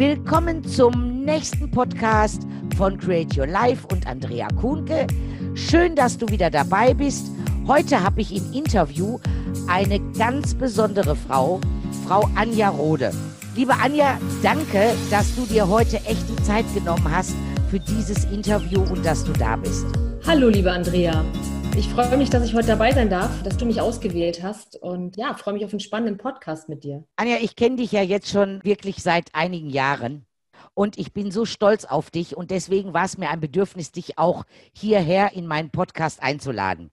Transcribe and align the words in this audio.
Willkommen 0.00 0.64
zum 0.64 1.26
nächsten 1.26 1.70
Podcast 1.70 2.46
von 2.78 2.96
Create 2.96 3.36
Your 3.36 3.46
Life 3.46 3.86
und 3.92 4.06
Andrea 4.06 4.48
Kuhnke. 4.58 5.06
Schön, 5.52 5.94
dass 5.94 6.16
du 6.16 6.26
wieder 6.30 6.48
dabei 6.48 6.94
bist. 6.94 7.26
Heute 7.66 8.02
habe 8.02 8.22
ich 8.22 8.34
im 8.34 8.50
Interview 8.54 9.18
eine 9.68 10.00
ganz 10.16 10.54
besondere 10.54 11.14
Frau, 11.14 11.60
Frau 12.06 12.26
Anja 12.34 12.70
Rode. 12.70 13.12
Liebe 13.54 13.74
Anja, 13.74 14.18
danke, 14.42 14.94
dass 15.10 15.36
du 15.36 15.44
dir 15.44 15.68
heute 15.68 15.96
echt 16.06 16.24
die 16.30 16.42
Zeit 16.44 16.64
genommen 16.74 17.04
hast 17.14 17.34
für 17.70 17.78
dieses 17.78 18.24
Interview 18.32 18.80
und 18.80 19.04
dass 19.04 19.22
du 19.22 19.32
da 19.34 19.56
bist. 19.56 19.84
Hallo, 20.26 20.48
liebe 20.48 20.72
Andrea. 20.72 21.22
Ich 21.76 21.88
freue 21.88 22.16
mich, 22.16 22.30
dass 22.30 22.44
ich 22.44 22.54
heute 22.54 22.66
dabei 22.66 22.92
sein 22.92 23.08
darf, 23.08 23.42
dass 23.42 23.56
du 23.56 23.64
mich 23.64 23.80
ausgewählt 23.80 24.42
hast 24.42 24.76
und 24.76 25.16
ja, 25.16 25.34
freue 25.34 25.54
mich 25.54 25.64
auf 25.64 25.72
einen 25.72 25.80
spannenden 25.80 26.18
Podcast 26.18 26.68
mit 26.68 26.84
dir. 26.84 27.04
Anja, 27.16 27.36
ich 27.40 27.56
kenne 27.56 27.76
dich 27.76 27.92
ja 27.92 28.02
jetzt 28.02 28.28
schon 28.28 28.60
wirklich 28.64 29.02
seit 29.02 29.34
einigen 29.34 29.70
Jahren 29.70 30.26
und 30.74 30.98
ich 30.98 31.12
bin 31.12 31.30
so 31.30 31.44
stolz 31.44 31.84
auf 31.84 32.10
dich 32.10 32.36
und 32.36 32.50
deswegen 32.50 32.92
war 32.92 33.04
es 33.04 33.18
mir 33.18 33.30
ein 33.30 33.40
Bedürfnis, 33.40 33.92
dich 33.92 34.18
auch 34.18 34.44
hierher 34.76 35.32
in 35.32 35.46
meinen 35.46 35.70
Podcast 35.70 36.22
einzuladen. 36.22 36.90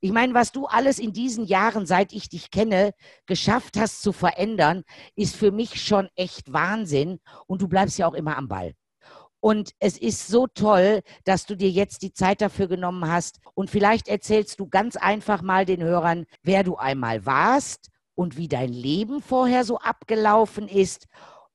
Ich 0.00 0.12
meine, 0.12 0.34
was 0.34 0.52
du 0.52 0.66
alles 0.66 0.98
in 0.98 1.12
diesen 1.12 1.44
Jahren, 1.46 1.86
seit 1.86 2.12
ich 2.12 2.28
dich 2.28 2.50
kenne, 2.50 2.92
geschafft 3.26 3.78
hast 3.78 4.02
zu 4.02 4.12
verändern, 4.12 4.84
ist 5.16 5.34
für 5.34 5.50
mich 5.50 5.82
schon 5.82 6.08
echt 6.14 6.52
Wahnsinn 6.52 7.18
und 7.46 7.62
du 7.62 7.68
bleibst 7.68 7.98
ja 7.98 8.06
auch 8.06 8.14
immer 8.14 8.36
am 8.36 8.48
Ball. 8.48 8.74
Und 9.44 9.72
es 9.78 9.98
ist 9.98 10.28
so 10.28 10.46
toll, 10.46 11.02
dass 11.24 11.44
du 11.44 11.54
dir 11.54 11.68
jetzt 11.68 12.00
die 12.00 12.14
Zeit 12.14 12.40
dafür 12.40 12.66
genommen 12.66 13.06
hast. 13.06 13.40
Und 13.52 13.68
vielleicht 13.68 14.08
erzählst 14.08 14.58
du 14.58 14.66
ganz 14.66 14.96
einfach 14.96 15.42
mal 15.42 15.66
den 15.66 15.82
Hörern, 15.82 16.24
wer 16.42 16.64
du 16.64 16.76
einmal 16.76 17.26
warst 17.26 17.90
und 18.14 18.38
wie 18.38 18.48
dein 18.48 18.72
Leben 18.72 19.20
vorher 19.20 19.64
so 19.64 19.76
abgelaufen 19.76 20.66
ist 20.66 21.08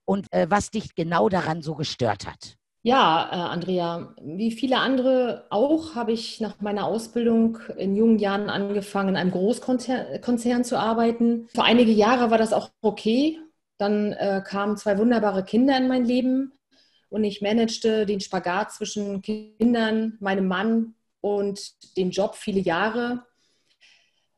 und 0.05 0.31
äh, 0.31 0.45
was 0.51 0.69
dich 0.69 0.93
genau 0.93 1.29
daran 1.29 1.63
so 1.63 1.73
gestört 1.73 2.27
hat. 2.27 2.57
Ja, 2.83 3.27
äh, 3.31 3.35
Andrea, 3.35 4.13
wie 4.21 4.51
viele 4.51 4.77
andere 4.77 5.47
auch 5.49 5.95
habe 5.95 6.11
ich 6.11 6.39
nach 6.39 6.61
meiner 6.61 6.85
Ausbildung 6.85 7.57
in 7.75 7.95
jungen 7.95 8.19
Jahren 8.19 8.51
angefangen, 8.51 9.09
in 9.09 9.17
einem 9.17 9.31
Großkonzern 9.31 10.63
zu 10.63 10.77
arbeiten. 10.77 11.47
Für 11.47 11.63
einige 11.63 11.91
Jahre 11.91 12.29
war 12.29 12.37
das 12.37 12.53
auch 12.53 12.69
okay. 12.83 13.39
Dann 13.79 14.13
äh, 14.13 14.43
kamen 14.45 14.77
zwei 14.77 14.99
wunderbare 14.99 15.43
Kinder 15.43 15.75
in 15.75 15.87
mein 15.87 16.05
Leben 16.05 16.51
und 17.09 17.23
ich 17.23 17.41
managte 17.41 18.05
den 18.05 18.19
Spagat 18.19 18.71
zwischen 18.71 19.21
Kindern, 19.21 20.17
meinem 20.19 20.47
Mann 20.47 20.95
und 21.21 21.73
dem 21.97 22.11
Job 22.11 22.35
viele 22.35 22.59
Jahre 22.59 23.25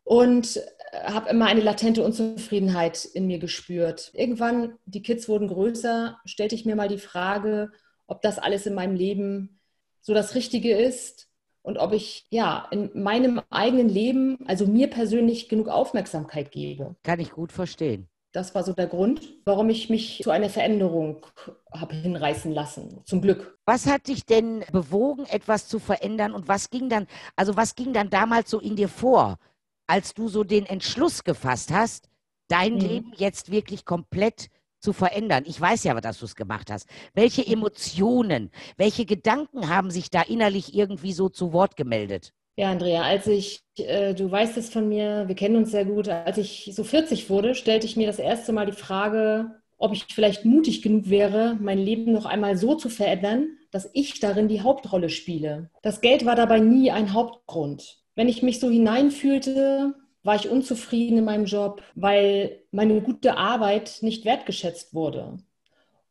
und 0.04 0.60
habe 1.04 1.30
immer 1.30 1.46
eine 1.46 1.62
latente 1.62 2.04
Unzufriedenheit 2.04 3.06
in 3.06 3.28
mir 3.28 3.40
gespürt. 3.40 4.12
Irgendwann, 4.14 4.78
die 4.86 5.02
Kids 5.02 5.30
wurden 5.30 5.48
größer, 5.48 6.20
stellte 6.26 6.56
ich 6.56 6.66
mir 6.66 6.76
mal 6.76 6.90
die 6.90 6.98
Frage, 6.98 7.72
ob 8.08 8.22
das 8.22 8.40
alles 8.40 8.66
in 8.66 8.74
meinem 8.74 8.96
Leben 8.96 9.60
so 10.02 10.14
das 10.14 10.36
Richtige 10.36 10.76
ist 10.76 11.30
und 11.62 11.78
ob 11.78 11.94
ich 11.94 12.26
ja 12.30 12.68
in 12.72 12.90
meinem 12.94 13.42
eigenen 13.50 13.88
Leben, 13.88 14.40
also 14.48 14.66
mir 14.66 14.90
persönlich, 14.90 15.48
genug 15.48 15.68
Aufmerksamkeit 15.70 16.52
gebe. 16.52 16.96
Kann 17.04 17.20
ich 17.20 17.32
gut 17.32 17.52
verstehen. 17.52 18.10
Das 18.34 18.56
war 18.56 18.64
so 18.64 18.72
der 18.72 18.88
Grund, 18.88 19.22
warum 19.44 19.70
ich 19.70 19.90
mich 19.90 20.22
zu 20.24 20.32
einer 20.32 20.50
Veränderung 20.50 21.26
habe 21.74 21.96
hinreißen 21.96 22.54
lassen. 22.54 23.02
Zum 23.06 23.22
Glück. 23.22 23.58
Was 23.66 23.88
hat 23.88 24.08
dich 24.08 24.26
denn 24.26 24.64
bewogen, 24.72 25.26
etwas 25.26 25.68
zu 25.68 25.80
verändern 25.80 26.34
und 26.34 26.48
was 26.48 26.70
ging 26.70 26.88
dann, 26.88 27.08
also 27.36 27.58
was 27.58 27.76
ging 27.76 27.92
dann 27.92 28.10
damals 28.10 28.50
so 28.50 28.60
in 28.60 28.78
dir 28.78 28.88
vor, 28.88 29.38
als 29.86 30.14
du 30.14 30.30
so 30.30 30.46
den 30.46 30.66
Entschluss 30.66 31.26
gefasst 31.26 31.72
hast, 31.74 32.08
dein 32.48 32.76
mhm. 32.76 32.80
Leben 32.80 33.14
jetzt 33.18 33.52
wirklich 33.52 33.84
komplett 33.84 34.48
zu 34.80 34.94
verändern? 34.94 35.44
Ich 35.46 35.60
weiß 35.60 35.84
ja, 35.84 36.00
dass 36.00 36.20
du 36.20 36.26
es 36.26 36.36
gemacht 36.36 36.72
hast. 36.72 36.88
Welche 37.14 37.46
Emotionen, 37.46 38.50
welche 38.78 39.06
Gedanken 39.06 39.68
haben 39.68 39.92
sich 39.92 40.10
da 40.10 40.22
innerlich 40.22 40.74
irgendwie 40.74 41.12
so 41.12 41.28
zu 41.28 41.52
Wort 41.52 41.76
gemeldet? 41.76 42.34
Ja, 42.62 42.70
Andrea, 42.70 43.02
als 43.02 43.26
ich, 43.26 43.64
äh, 43.80 44.14
du 44.14 44.30
weißt 44.30 44.56
es 44.56 44.70
von 44.70 44.88
mir, 44.88 45.28
wir 45.28 45.34
kennen 45.34 45.56
uns 45.56 45.72
sehr 45.72 45.84
gut, 45.84 46.08
als 46.08 46.38
ich 46.38 46.70
so 46.76 46.84
40 46.84 47.28
wurde, 47.28 47.56
stellte 47.56 47.88
ich 47.88 47.98
mir 47.98 48.06
das 48.06 48.20
erste 48.20 48.54
Mal 48.54 48.68
die 48.68 48.72
Frage, 48.72 49.56
ob 49.80 49.94
ich 49.94 50.06
vielleicht 50.14 50.46
mutig 50.46 50.84
genug 50.84 51.10
wäre, 51.10 51.58
mein 51.60 51.80
Leben 51.80 52.12
noch 52.12 52.28
einmal 52.28 52.58
so 52.58 52.76
zu 52.76 52.90
verändern, 52.90 53.58
dass 53.72 53.90
ich 53.94 54.20
darin 54.20 54.48
die 54.48 54.62
Hauptrolle 54.62 55.10
spiele. 55.10 55.72
Das 55.82 56.02
Geld 56.02 56.24
war 56.24 56.36
dabei 56.36 56.60
nie 56.60 56.92
ein 56.92 57.14
Hauptgrund. 57.14 57.98
Wenn 58.14 58.30
ich 58.30 58.44
mich 58.44 58.60
so 58.60 58.70
hineinfühlte, 58.70 59.96
war 60.22 60.36
ich 60.36 60.48
unzufrieden 60.48 61.18
in 61.18 61.26
meinem 61.26 61.46
Job, 61.46 61.82
weil 61.96 62.60
meine 62.70 63.02
gute 63.02 63.38
Arbeit 63.38 63.98
nicht 64.02 64.24
wertgeschätzt 64.24 64.94
wurde. 64.94 65.40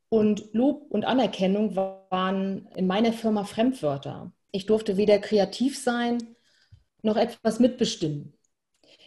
Und 0.09 0.53
Lob 0.53 0.87
und 0.91 1.05
Anerkennung 1.05 1.77
waren 1.77 2.67
in 2.75 2.89
meiner 2.89 3.13
Firma 3.13 3.45
Fremdwörter. 3.45 4.33
Ich 4.51 4.67
durfte 4.67 4.97
weder 4.97 5.21
kreativ 5.21 5.79
sein 5.79 6.19
noch 7.05 7.17
etwas 7.17 7.61
mitbestimmen. 7.61 8.35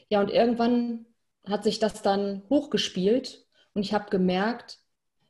Ja, 0.10 0.22
und 0.22 0.32
irgendwann 0.32 1.06
hat 1.48 1.64
sich 1.64 1.80
das 1.80 2.02
dann 2.02 2.44
hochgespielt 2.50 3.46
und 3.74 3.84
ich 3.84 3.94
habe 3.94 4.10
gemerkt, 4.10 4.80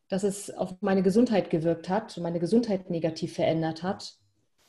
dass 0.10 0.24
es 0.24 0.52
auf 0.52 0.76
meine 0.82 1.02
Gesundheit 1.02 1.50
gewirkt 1.50 1.90
hat, 1.90 2.18
meine 2.18 2.40
Gesundheit 2.40 2.90
negativ 2.90 3.34
verändert 3.34 3.82
hat. 3.82 4.16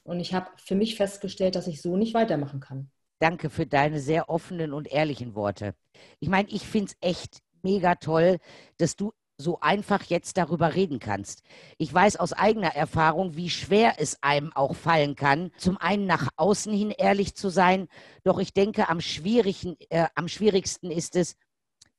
Und 0.02 0.20
ich 0.20 0.34
habe 0.34 0.50
für 0.56 0.74
mich 0.74 0.96
festgestellt, 0.96 1.56
dass 1.56 1.66
ich 1.66 1.82
so 1.82 1.96
nicht 1.96 2.14
weitermachen 2.14 2.60
kann. 2.60 2.90
Danke 3.18 3.50
für 3.50 3.66
deine 3.66 4.00
sehr 4.00 4.28
offenen 4.28 4.72
und 4.72 4.90
ehrlichen 4.90 5.34
Worte. 5.34 5.74
Ich 6.20 6.28
meine, 6.28 6.48
ich 6.50 6.66
finde 6.66 6.92
es 6.92 7.08
echt 7.08 7.38
mega 7.62 7.94
toll, 7.94 8.38
dass 8.78 8.96
du 8.96 9.12
so 9.44 9.60
einfach 9.60 10.02
jetzt 10.04 10.36
darüber 10.36 10.74
reden 10.74 10.98
kannst. 10.98 11.42
Ich 11.78 11.94
weiß 11.94 12.16
aus 12.16 12.32
eigener 12.32 12.74
Erfahrung, 12.74 13.36
wie 13.36 13.50
schwer 13.50 13.94
es 13.98 14.20
einem 14.22 14.52
auch 14.54 14.74
fallen 14.74 15.14
kann, 15.14 15.52
zum 15.58 15.76
einen 15.76 16.06
nach 16.06 16.30
außen 16.36 16.72
hin 16.72 16.90
ehrlich 16.90 17.36
zu 17.36 17.50
sein, 17.50 17.86
doch 18.24 18.38
ich 18.38 18.52
denke, 18.52 18.88
am, 18.88 19.00
schwierigen, 19.00 19.76
äh, 19.90 20.08
am 20.16 20.26
schwierigsten 20.26 20.90
ist 20.90 21.14
es, 21.14 21.36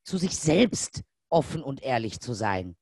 zu 0.04 0.18
sich 0.18 0.36
selbst 0.38 1.04
offen 1.30 1.64
und 1.64 1.82
ehrlich 1.82 2.20
zu 2.20 2.34
sein. 2.34 2.76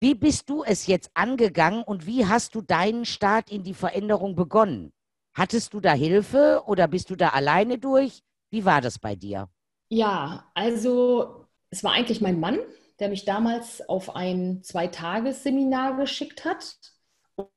Wie 0.00 0.14
bist 0.14 0.50
du 0.50 0.64
es 0.64 0.86
jetzt 0.88 1.10
angegangen 1.14 1.84
und 1.84 2.06
wie 2.06 2.26
hast 2.26 2.54
du 2.54 2.60
deinen 2.60 3.04
Start 3.04 3.50
in 3.50 3.62
die 3.62 3.74
Veränderung 3.74 4.34
begonnen? 4.34 4.92
Hattest 5.32 5.72
du 5.74 5.80
da 5.80 5.92
Hilfe 5.92 6.62
oder 6.66 6.88
bist 6.88 7.10
du 7.10 7.16
da 7.16 7.28
alleine 7.28 7.78
durch? 7.78 8.22
Wie 8.50 8.64
war 8.64 8.80
das 8.80 8.98
bei 8.98 9.14
dir? 9.14 9.48
Ja, 9.88 10.50
also 10.54 11.46
es 11.70 11.84
war 11.84 11.92
eigentlich 11.92 12.20
mein 12.20 12.40
Mann, 12.40 12.58
der 13.02 13.10
mich 13.10 13.24
damals 13.24 13.86
auf 13.88 14.14
ein 14.14 14.62
Zweitagesseminar 14.62 15.96
geschickt 15.96 16.44
hat, 16.44 16.76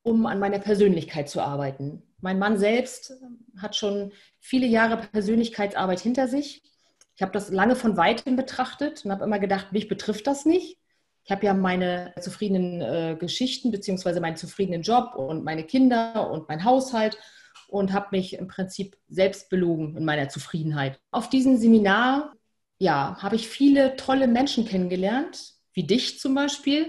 um 0.01 0.25
an 0.25 0.39
meiner 0.39 0.57
Persönlichkeit 0.57 1.29
zu 1.29 1.39
arbeiten. 1.39 2.01
Mein 2.19 2.39
Mann 2.39 2.57
selbst 2.57 3.13
hat 3.57 3.75
schon 3.75 4.11
viele 4.39 4.66
Jahre 4.66 4.97
Persönlichkeitsarbeit 4.97 6.00
hinter 6.00 6.28
sich. 6.28 6.63
Ich 7.16 7.22
habe 7.22 7.31
das 7.31 7.51
lange 7.51 7.75
von 7.75 7.95
weitem 7.95 8.35
betrachtet 8.35 9.06
und 9.06 9.11
habe 9.11 9.23
immer 9.23 9.38
gedacht, 9.38 9.72
mich 9.72 9.88
betrifft 9.88 10.25
das 10.25 10.45
nicht. 10.45 10.79
Ich 11.23 11.31
habe 11.31 11.45
ja 11.45 11.53
meine 11.53 12.16
zufriedenen 12.19 12.81
äh, 12.81 13.16
Geschichten 13.16 13.69
beziehungsweise 13.69 14.22
meinen 14.22 14.38
zufriedenen 14.38 14.81
Job 14.81 15.13
und 15.13 15.44
meine 15.44 15.63
Kinder 15.63 16.31
und 16.31 16.50
mein 16.50 16.63
Haushalt 16.63 17.19
und 17.67 17.94
habe 17.94 18.07
mich 18.12 18.33
im 18.33 18.47
Prinzip 18.47 18.97
selbst 19.09 19.50
belogen 19.50 19.95
in 19.95 20.06
meiner 20.06 20.27
Zufriedenheit. 20.27 21.00
Auf 21.12 21.29
diesem 21.29 21.57
Seminar 21.57 22.33
ja, 22.78 23.18
habe 23.22 23.36
ich 23.36 23.47
viele 23.47 23.96
tolle 23.96 24.28
Menschen 24.28 24.66
kennengelernt, 24.66 25.53
wie 25.74 25.84
dich 25.84 26.19
zum 26.19 26.36
Beispiel. 26.36 26.88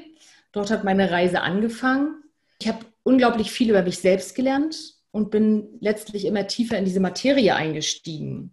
Dort 0.53 0.71
hat 0.71 0.85
meine 0.85 1.11
Reise 1.11 1.43
angefangen. 1.43 2.23
Ich 2.61 2.69
habe 2.69 2.85
unglaublich 3.03 3.51
viel 3.51 3.71
über 3.71 3.83
mich 3.83 3.99
selbst 3.99 4.35
gelernt 4.35 4.95
und 5.11 5.31
bin 5.31 5.79
letztlich 5.81 6.25
immer 6.25 6.47
tiefer 6.47 6.79
in 6.79 6.85
diese 6.85 7.01
Materie 7.01 7.55
eingestiegen 7.55 8.53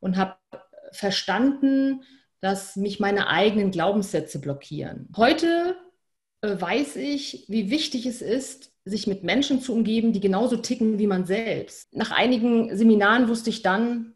und 0.00 0.16
habe 0.16 0.36
verstanden, 0.92 2.02
dass 2.40 2.76
mich 2.76 3.00
meine 3.00 3.28
eigenen 3.28 3.70
Glaubenssätze 3.70 4.40
blockieren. 4.40 5.08
Heute 5.16 5.76
äh, 6.42 6.60
weiß 6.60 6.96
ich, 6.96 7.46
wie 7.48 7.70
wichtig 7.70 8.06
es 8.06 8.22
ist, 8.22 8.72
sich 8.84 9.06
mit 9.06 9.24
Menschen 9.24 9.60
zu 9.60 9.72
umgeben, 9.72 10.12
die 10.12 10.20
genauso 10.20 10.56
ticken 10.56 10.98
wie 10.98 11.06
man 11.06 11.24
selbst. 11.24 11.92
Nach 11.94 12.12
einigen 12.12 12.76
Seminaren 12.76 13.28
wusste 13.28 13.50
ich 13.50 13.62
dann, 13.62 14.14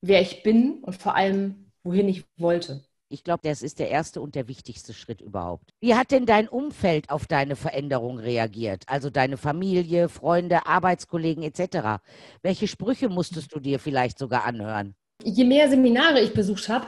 wer 0.00 0.20
ich 0.20 0.42
bin 0.42 0.82
und 0.82 0.96
vor 0.96 1.16
allem, 1.16 1.61
wohin 1.84 2.08
ich 2.08 2.24
wollte. 2.36 2.84
Ich 3.12 3.24
glaube, 3.24 3.40
das 3.42 3.60
ist 3.60 3.78
der 3.78 3.90
erste 3.90 4.22
und 4.22 4.34
der 4.34 4.48
wichtigste 4.48 4.94
Schritt 4.94 5.20
überhaupt. 5.20 5.74
Wie 5.80 5.94
hat 5.94 6.12
denn 6.12 6.24
dein 6.24 6.48
Umfeld 6.48 7.10
auf 7.10 7.26
deine 7.26 7.56
Veränderung 7.56 8.18
reagiert? 8.18 8.84
Also 8.86 9.10
deine 9.10 9.36
Familie, 9.36 10.08
Freunde, 10.08 10.66
Arbeitskollegen 10.66 11.42
etc. 11.42 12.02
Welche 12.40 12.66
Sprüche 12.66 13.10
musstest 13.10 13.54
du 13.54 13.60
dir 13.60 13.78
vielleicht 13.78 14.18
sogar 14.18 14.44
anhören? 14.44 14.94
Je 15.22 15.44
mehr 15.44 15.68
Seminare 15.68 16.20
ich 16.20 16.32
besucht 16.32 16.70
habe, 16.70 16.86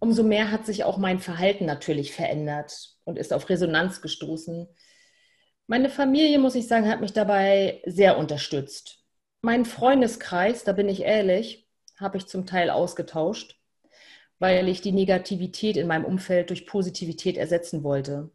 umso 0.00 0.22
mehr 0.22 0.50
hat 0.50 0.66
sich 0.66 0.84
auch 0.84 0.98
mein 0.98 1.18
Verhalten 1.18 1.64
natürlich 1.64 2.12
verändert 2.12 2.98
und 3.04 3.18
ist 3.18 3.32
auf 3.32 3.48
Resonanz 3.48 4.02
gestoßen. 4.02 4.68
Meine 5.66 5.88
Familie, 5.88 6.38
muss 6.40 6.56
ich 6.56 6.68
sagen, 6.68 6.90
hat 6.90 7.00
mich 7.00 7.14
dabei 7.14 7.80
sehr 7.86 8.18
unterstützt. 8.18 8.98
Mein 9.40 9.64
Freundeskreis, 9.64 10.64
da 10.64 10.72
bin 10.72 10.90
ich 10.90 11.00
ehrlich, 11.00 11.70
habe 11.98 12.18
ich 12.18 12.26
zum 12.26 12.44
Teil 12.44 12.68
ausgetauscht 12.68 13.61
weil 14.42 14.68
ich 14.68 14.80
die 14.80 14.90
Negativität 14.90 15.76
in 15.76 15.86
meinem 15.86 16.04
Umfeld 16.04 16.50
durch 16.50 16.66
Positivität 16.66 17.36
ersetzen 17.36 17.84
wollte. 17.84 18.32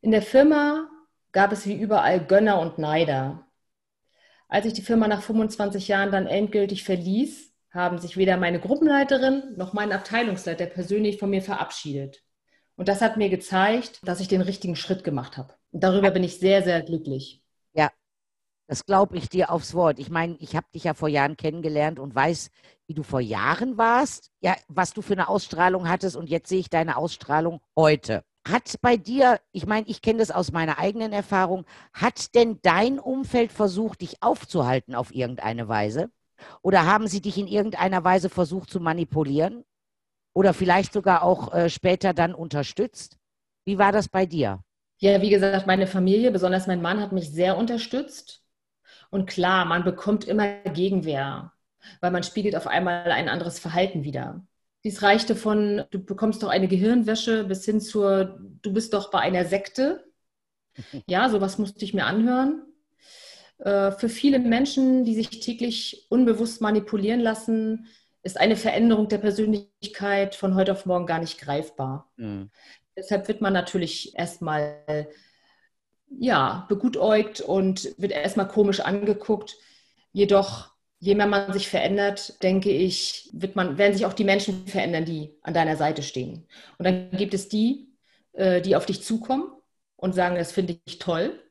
In 0.00 0.10
der 0.10 0.22
Firma 0.22 0.90
gab 1.30 1.52
es 1.52 1.68
wie 1.68 1.80
überall 1.80 2.26
Gönner 2.26 2.58
und 2.58 2.78
Neider. 2.78 3.46
Als 4.48 4.66
ich 4.66 4.72
die 4.72 4.82
Firma 4.82 5.06
nach 5.06 5.22
25 5.22 5.86
Jahren 5.86 6.10
dann 6.10 6.26
endgültig 6.26 6.82
verließ, 6.82 7.52
haben 7.70 7.98
sich 7.98 8.16
weder 8.16 8.36
meine 8.36 8.58
Gruppenleiterin 8.58 9.54
noch 9.56 9.72
mein 9.72 9.92
Abteilungsleiter 9.92 10.66
persönlich 10.66 11.20
von 11.20 11.30
mir 11.30 11.42
verabschiedet. 11.42 12.24
Und 12.74 12.88
das 12.88 13.02
hat 13.02 13.16
mir 13.16 13.28
gezeigt, 13.28 14.00
dass 14.02 14.18
ich 14.18 14.26
den 14.26 14.40
richtigen 14.40 14.74
Schritt 14.74 15.04
gemacht 15.04 15.36
habe. 15.36 15.54
Und 15.70 15.84
darüber 15.84 16.10
bin 16.10 16.24
ich 16.24 16.40
sehr, 16.40 16.64
sehr 16.64 16.82
glücklich. 16.82 17.40
Das 18.72 18.86
glaube 18.86 19.18
ich 19.18 19.28
dir 19.28 19.50
aufs 19.50 19.74
Wort. 19.74 19.98
Ich 19.98 20.08
meine, 20.08 20.34
ich 20.40 20.56
habe 20.56 20.66
dich 20.74 20.84
ja 20.84 20.94
vor 20.94 21.10
Jahren 21.10 21.36
kennengelernt 21.36 21.98
und 21.98 22.14
weiß, 22.14 22.50
wie 22.86 22.94
du 22.94 23.02
vor 23.02 23.20
Jahren 23.20 23.76
warst, 23.76 24.30
ja, 24.40 24.56
was 24.66 24.94
du 24.94 25.02
für 25.02 25.12
eine 25.12 25.28
Ausstrahlung 25.28 25.90
hattest 25.90 26.16
und 26.16 26.30
jetzt 26.30 26.48
sehe 26.48 26.60
ich 26.60 26.70
deine 26.70 26.96
Ausstrahlung 26.96 27.60
heute. 27.76 28.24
Hat 28.48 28.76
bei 28.80 28.96
dir, 28.96 29.40
ich 29.52 29.66
meine, 29.66 29.86
ich 29.88 30.00
kenne 30.00 30.20
das 30.20 30.30
aus 30.30 30.52
meiner 30.52 30.78
eigenen 30.78 31.12
Erfahrung, 31.12 31.66
hat 31.92 32.34
denn 32.34 32.60
dein 32.62 32.98
Umfeld 32.98 33.52
versucht, 33.52 34.00
dich 34.00 34.22
aufzuhalten 34.22 34.94
auf 34.94 35.14
irgendeine 35.14 35.68
Weise? 35.68 36.10
Oder 36.62 36.86
haben 36.86 37.08
sie 37.08 37.20
dich 37.20 37.36
in 37.36 37.48
irgendeiner 37.48 38.04
Weise 38.04 38.30
versucht 38.30 38.70
zu 38.70 38.80
manipulieren? 38.80 39.66
Oder 40.32 40.54
vielleicht 40.54 40.94
sogar 40.94 41.24
auch 41.24 41.52
äh, 41.52 41.68
später 41.68 42.14
dann 42.14 42.34
unterstützt? 42.34 43.18
Wie 43.66 43.76
war 43.76 43.92
das 43.92 44.08
bei 44.08 44.24
dir? 44.24 44.60
Ja, 44.98 45.20
wie 45.20 45.28
gesagt, 45.28 45.66
meine 45.66 45.86
Familie, 45.86 46.30
besonders 46.30 46.66
mein 46.66 46.80
Mann, 46.80 47.02
hat 47.02 47.12
mich 47.12 47.30
sehr 47.30 47.58
unterstützt. 47.58 48.41
Und 49.12 49.26
klar, 49.26 49.66
man 49.66 49.84
bekommt 49.84 50.24
immer 50.24 50.48
Gegenwehr, 50.72 51.52
weil 52.00 52.10
man 52.10 52.22
spiegelt 52.22 52.56
auf 52.56 52.66
einmal 52.66 53.12
ein 53.12 53.28
anderes 53.28 53.58
Verhalten 53.58 54.04
wieder. 54.04 54.46
Dies 54.84 55.02
reichte 55.02 55.36
von, 55.36 55.84
du 55.90 56.02
bekommst 56.02 56.42
doch 56.42 56.48
eine 56.48 56.66
Gehirnwäsche 56.66 57.44
bis 57.44 57.62
hin 57.66 57.82
zur, 57.82 58.40
du 58.62 58.72
bist 58.72 58.94
doch 58.94 59.10
bei 59.10 59.18
einer 59.18 59.44
Sekte. 59.44 60.04
Ja, 61.06 61.28
sowas 61.28 61.58
musste 61.58 61.84
ich 61.84 61.92
mir 61.92 62.06
anhören. 62.06 62.62
Äh, 63.58 63.92
für 63.92 64.08
viele 64.08 64.38
Menschen, 64.38 65.04
die 65.04 65.14
sich 65.14 65.28
täglich 65.40 66.06
unbewusst 66.08 66.62
manipulieren 66.62 67.20
lassen, 67.20 67.88
ist 68.22 68.40
eine 68.40 68.56
Veränderung 68.56 69.08
der 69.08 69.18
Persönlichkeit 69.18 70.34
von 70.34 70.54
heute 70.54 70.72
auf 70.72 70.86
morgen 70.86 71.04
gar 71.04 71.18
nicht 71.18 71.38
greifbar. 71.38 72.10
Mhm. 72.16 72.50
Deshalb 72.96 73.28
wird 73.28 73.42
man 73.42 73.52
natürlich 73.52 74.16
erstmal 74.16 75.08
ja, 76.18 76.66
begutäugt 76.68 77.40
und 77.40 77.94
wird 77.98 78.12
erstmal 78.12 78.48
komisch 78.48 78.80
angeguckt. 78.80 79.56
Jedoch 80.12 80.72
je 81.02 81.16
mehr 81.16 81.26
man 81.26 81.52
sich 81.52 81.68
verändert, 81.68 82.40
denke 82.44 82.70
ich, 82.70 83.28
wird 83.32 83.56
man, 83.56 83.76
werden 83.76 83.92
sich 83.92 84.06
auch 84.06 84.12
die 84.12 84.22
Menschen 84.22 84.68
verändern, 84.68 85.04
die 85.04 85.34
an 85.42 85.52
deiner 85.52 85.76
Seite 85.76 86.00
stehen. 86.02 86.46
Und 86.78 86.86
dann 86.86 87.10
gibt 87.10 87.34
es 87.34 87.48
die, 87.48 87.88
äh, 88.34 88.60
die 88.62 88.76
auf 88.76 88.86
dich 88.86 89.02
zukommen 89.02 89.50
und 89.96 90.14
sagen, 90.14 90.36
das 90.36 90.52
finde 90.52 90.78
ich 90.84 91.00
toll. 91.00 91.42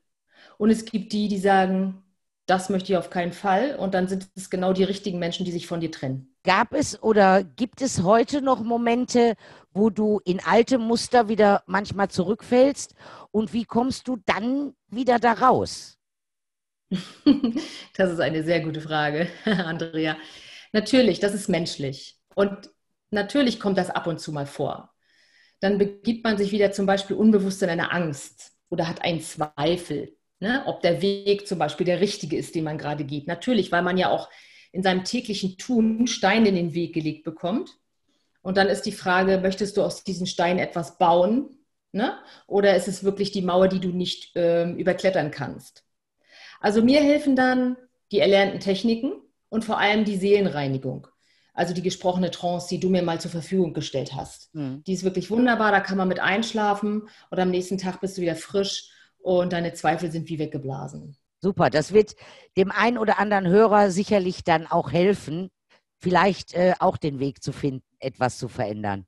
Und 0.56 0.70
es 0.70 0.86
gibt 0.86 1.12
die, 1.12 1.28
die 1.28 1.38
sagen, 1.38 2.02
das 2.46 2.70
möchte 2.70 2.92
ich 2.92 2.98
auf 2.98 3.10
keinen 3.10 3.32
Fall. 3.32 3.76
Und 3.76 3.92
dann 3.92 4.08
sind 4.08 4.26
es 4.36 4.48
genau 4.48 4.72
die 4.72 4.84
richtigen 4.84 5.18
Menschen, 5.18 5.44
die 5.44 5.52
sich 5.52 5.66
von 5.66 5.80
dir 5.80 5.90
trennen. 5.90 6.31
Gab 6.44 6.74
es 6.74 7.00
oder 7.00 7.44
gibt 7.44 7.82
es 7.82 8.02
heute 8.02 8.42
noch 8.42 8.62
Momente, 8.62 9.36
wo 9.72 9.90
du 9.90 10.20
in 10.24 10.40
alte 10.40 10.78
Muster 10.78 11.28
wieder 11.28 11.62
manchmal 11.66 12.08
zurückfällst? 12.08 12.94
Und 13.30 13.52
wie 13.52 13.64
kommst 13.64 14.08
du 14.08 14.18
dann 14.26 14.74
wieder 14.88 15.18
da 15.18 15.32
raus? 15.32 15.98
Das 17.96 18.10
ist 18.10 18.20
eine 18.20 18.42
sehr 18.42 18.60
gute 18.60 18.80
Frage, 18.80 19.28
Andrea. 19.44 20.16
Natürlich, 20.72 21.20
das 21.20 21.34
ist 21.34 21.48
menschlich. 21.48 22.18
Und 22.34 22.70
natürlich 23.10 23.60
kommt 23.60 23.78
das 23.78 23.90
ab 23.90 24.06
und 24.06 24.18
zu 24.18 24.32
mal 24.32 24.46
vor. 24.46 24.92
Dann 25.60 25.78
begibt 25.78 26.24
man 26.24 26.38
sich 26.38 26.50
wieder 26.50 26.72
zum 26.72 26.86
Beispiel 26.86 27.16
unbewusst 27.16 27.62
in 27.62 27.68
eine 27.70 27.92
Angst 27.92 28.52
oder 28.68 28.88
hat 28.88 29.02
einen 29.02 29.20
Zweifel, 29.20 30.16
ne? 30.40 30.64
ob 30.66 30.80
der 30.80 31.02
Weg 31.02 31.46
zum 31.46 31.58
Beispiel 31.58 31.86
der 31.86 32.00
richtige 32.00 32.36
ist, 32.36 32.54
den 32.54 32.64
man 32.64 32.78
gerade 32.78 33.04
geht. 33.04 33.28
Natürlich, 33.28 33.70
weil 33.70 33.82
man 33.82 33.98
ja 33.98 34.10
auch 34.10 34.28
in 34.72 34.82
seinem 34.82 35.04
täglichen 35.04 35.56
Tun 35.58 36.06
Steine 36.06 36.48
in 36.48 36.54
den 36.54 36.74
Weg 36.74 36.94
gelegt 36.94 37.24
bekommt. 37.24 37.78
Und 38.40 38.56
dann 38.56 38.66
ist 38.66 38.82
die 38.82 38.92
Frage, 38.92 39.38
möchtest 39.38 39.76
du 39.76 39.82
aus 39.82 40.02
diesen 40.02 40.26
Steinen 40.26 40.58
etwas 40.58 40.98
bauen? 40.98 41.50
Ne? 41.92 42.18
Oder 42.46 42.74
ist 42.74 42.88
es 42.88 43.04
wirklich 43.04 43.30
die 43.30 43.42
Mauer, 43.42 43.68
die 43.68 43.80
du 43.80 43.90
nicht 43.90 44.34
äh, 44.34 44.70
überklettern 44.72 45.30
kannst? 45.30 45.84
Also 46.60 46.82
mir 46.82 47.02
helfen 47.02 47.36
dann 47.36 47.76
die 48.10 48.20
erlernten 48.20 48.60
Techniken 48.60 49.12
und 49.48 49.64
vor 49.64 49.78
allem 49.78 50.04
die 50.04 50.16
Seelenreinigung. 50.16 51.06
Also 51.54 51.74
die 51.74 51.82
gesprochene 51.82 52.30
Trance, 52.30 52.68
die 52.70 52.80
du 52.80 52.88
mir 52.88 53.02
mal 53.02 53.20
zur 53.20 53.30
Verfügung 53.30 53.74
gestellt 53.74 54.14
hast. 54.14 54.54
Mhm. 54.54 54.82
Die 54.86 54.94
ist 54.94 55.04
wirklich 55.04 55.30
wunderbar, 55.30 55.70
da 55.70 55.80
kann 55.80 55.98
man 55.98 56.08
mit 56.08 56.18
einschlafen 56.18 57.08
und 57.30 57.38
am 57.38 57.50
nächsten 57.50 57.76
Tag 57.76 58.00
bist 58.00 58.16
du 58.16 58.22
wieder 58.22 58.36
frisch 58.36 58.90
und 59.18 59.52
deine 59.52 59.74
Zweifel 59.74 60.10
sind 60.10 60.28
wie 60.30 60.38
weggeblasen. 60.38 61.16
Super, 61.44 61.70
das 61.70 61.92
wird 61.92 62.14
dem 62.56 62.70
einen 62.70 62.98
oder 62.98 63.18
anderen 63.18 63.48
Hörer 63.48 63.90
sicherlich 63.90 64.44
dann 64.44 64.68
auch 64.68 64.92
helfen, 64.92 65.50
vielleicht 65.98 66.54
äh, 66.54 66.74
auch 66.78 66.96
den 66.96 67.18
Weg 67.18 67.42
zu 67.42 67.50
finden, 67.52 67.82
etwas 67.98 68.38
zu 68.38 68.46
verändern. 68.46 69.06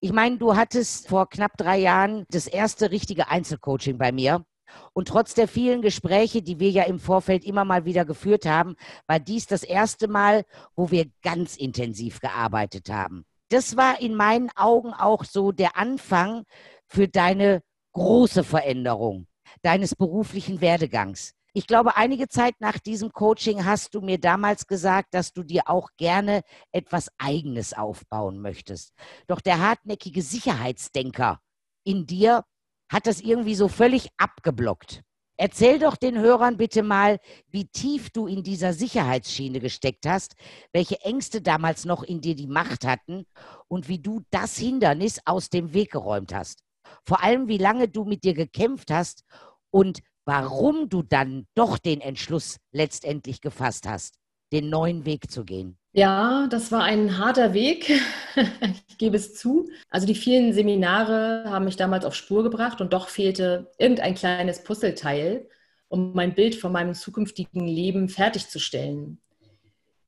Ich 0.00 0.12
meine, 0.12 0.36
du 0.36 0.54
hattest 0.54 1.08
vor 1.08 1.30
knapp 1.30 1.56
drei 1.56 1.78
Jahren 1.78 2.26
das 2.28 2.46
erste 2.46 2.90
richtige 2.90 3.28
Einzelcoaching 3.28 3.96
bei 3.96 4.12
mir. 4.12 4.44
Und 4.92 5.08
trotz 5.08 5.32
der 5.32 5.48
vielen 5.48 5.80
Gespräche, 5.80 6.42
die 6.42 6.58
wir 6.60 6.70
ja 6.70 6.82
im 6.84 6.98
Vorfeld 6.98 7.44
immer 7.44 7.64
mal 7.64 7.86
wieder 7.86 8.04
geführt 8.04 8.44
haben, 8.44 8.76
war 9.06 9.18
dies 9.18 9.46
das 9.46 9.62
erste 9.62 10.08
Mal, 10.08 10.44
wo 10.76 10.90
wir 10.90 11.06
ganz 11.22 11.56
intensiv 11.56 12.20
gearbeitet 12.20 12.90
haben. 12.90 13.24
Das 13.48 13.78
war 13.78 13.98
in 14.00 14.14
meinen 14.14 14.50
Augen 14.56 14.92
auch 14.92 15.24
so 15.24 15.52
der 15.52 15.76
Anfang 15.76 16.44
für 16.86 17.08
deine 17.08 17.62
große 17.92 18.44
Veränderung 18.44 19.26
deines 19.62 19.94
beruflichen 19.94 20.60
Werdegangs. 20.60 21.34
Ich 21.54 21.66
glaube, 21.66 21.96
einige 21.96 22.28
Zeit 22.28 22.54
nach 22.60 22.78
diesem 22.78 23.12
Coaching 23.12 23.66
hast 23.66 23.94
du 23.94 24.00
mir 24.00 24.18
damals 24.18 24.66
gesagt, 24.66 25.12
dass 25.12 25.34
du 25.34 25.42
dir 25.42 25.64
auch 25.66 25.90
gerne 25.98 26.42
etwas 26.72 27.10
Eigenes 27.18 27.74
aufbauen 27.74 28.40
möchtest. 28.40 28.94
Doch 29.26 29.40
der 29.40 29.60
hartnäckige 29.60 30.22
Sicherheitsdenker 30.22 31.40
in 31.84 32.06
dir 32.06 32.44
hat 32.90 33.06
das 33.06 33.20
irgendwie 33.20 33.54
so 33.54 33.68
völlig 33.68 34.08
abgeblockt. 34.16 35.02
Erzähl 35.36 35.78
doch 35.78 35.96
den 35.96 36.18
Hörern 36.18 36.56
bitte 36.56 36.82
mal, 36.82 37.18
wie 37.48 37.66
tief 37.66 38.10
du 38.10 38.26
in 38.26 38.42
dieser 38.42 38.72
Sicherheitsschiene 38.72 39.60
gesteckt 39.60 40.06
hast, 40.06 40.34
welche 40.72 41.00
Ängste 41.00 41.42
damals 41.42 41.84
noch 41.84 42.02
in 42.02 42.20
dir 42.20 42.34
die 42.34 42.46
Macht 42.46 42.86
hatten 42.86 43.26
und 43.68 43.88
wie 43.88 43.98
du 43.98 44.22
das 44.30 44.56
Hindernis 44.56 45.20
aus 45.24 45.50
dem 45.50 45.74
Weg 45.74 45.90
geräumt 45.90 46.32
hast. 46.34 46.62
Vor 47.04 47.22
allem, 47.22 47.48
wie 47.48 47.58
lange 47.58 47.88
du 47.88 48.04
mit 48.04 48.24
dir 48.24 48.34
gekämpft 48.34 48.90
hast 48.90 49.24
und 49.70 50.00
warum 50.24 50.88
du 50.88 51.02
dann 51.02 51.46
doch 51.54 51.78
den 51.78 52.00
Entschluss 52.00 52.58
letztendlich 52.72 53.40
gefasst 53.40 53.88
hast, 53.88 54.14
den 54.52 54.68
neuen 54.68 55.04
Weg 55.04 55.30
zu 55.30 55.44
gehen. 55.44 55.78
Ja, 55.94 56.46
das 56.48 56.72
war 56.72 56.84
ein 56.84 57.18
harter 57.18 57.52
Weg. 57.52 57.90
ich 58.36 58.98
gebe 58.98 59.16
es 59.16 59.34
zu. 59.34 59.68
Also 59.90 60.06
die 60.06 60.14
vielen 60.14 60.52
Seminare 60.52 61.44
haben 61.46 61.66
mich 61.66 61.76
damals 61.76 62.04
auf 62.04 62.14
Spur 62.14 62.42
gebracht 62.42 62.80
und 62.80 62.92
doch 62.92 63.08
fehlte 63.08 63.70
irgendein 63.78 64.14
kleines 64.14 64.64
Puzzleteil, 64.64 65.48
um 65.88 66.14
mein 66.14 66.34
Bild 66.34 66.54
von 66.54 66.72
meinem 66.72 66.94
zukünftigen 66.94 67.66
Leben 67.66 68.08
fertigzustellen. 68.08 69.20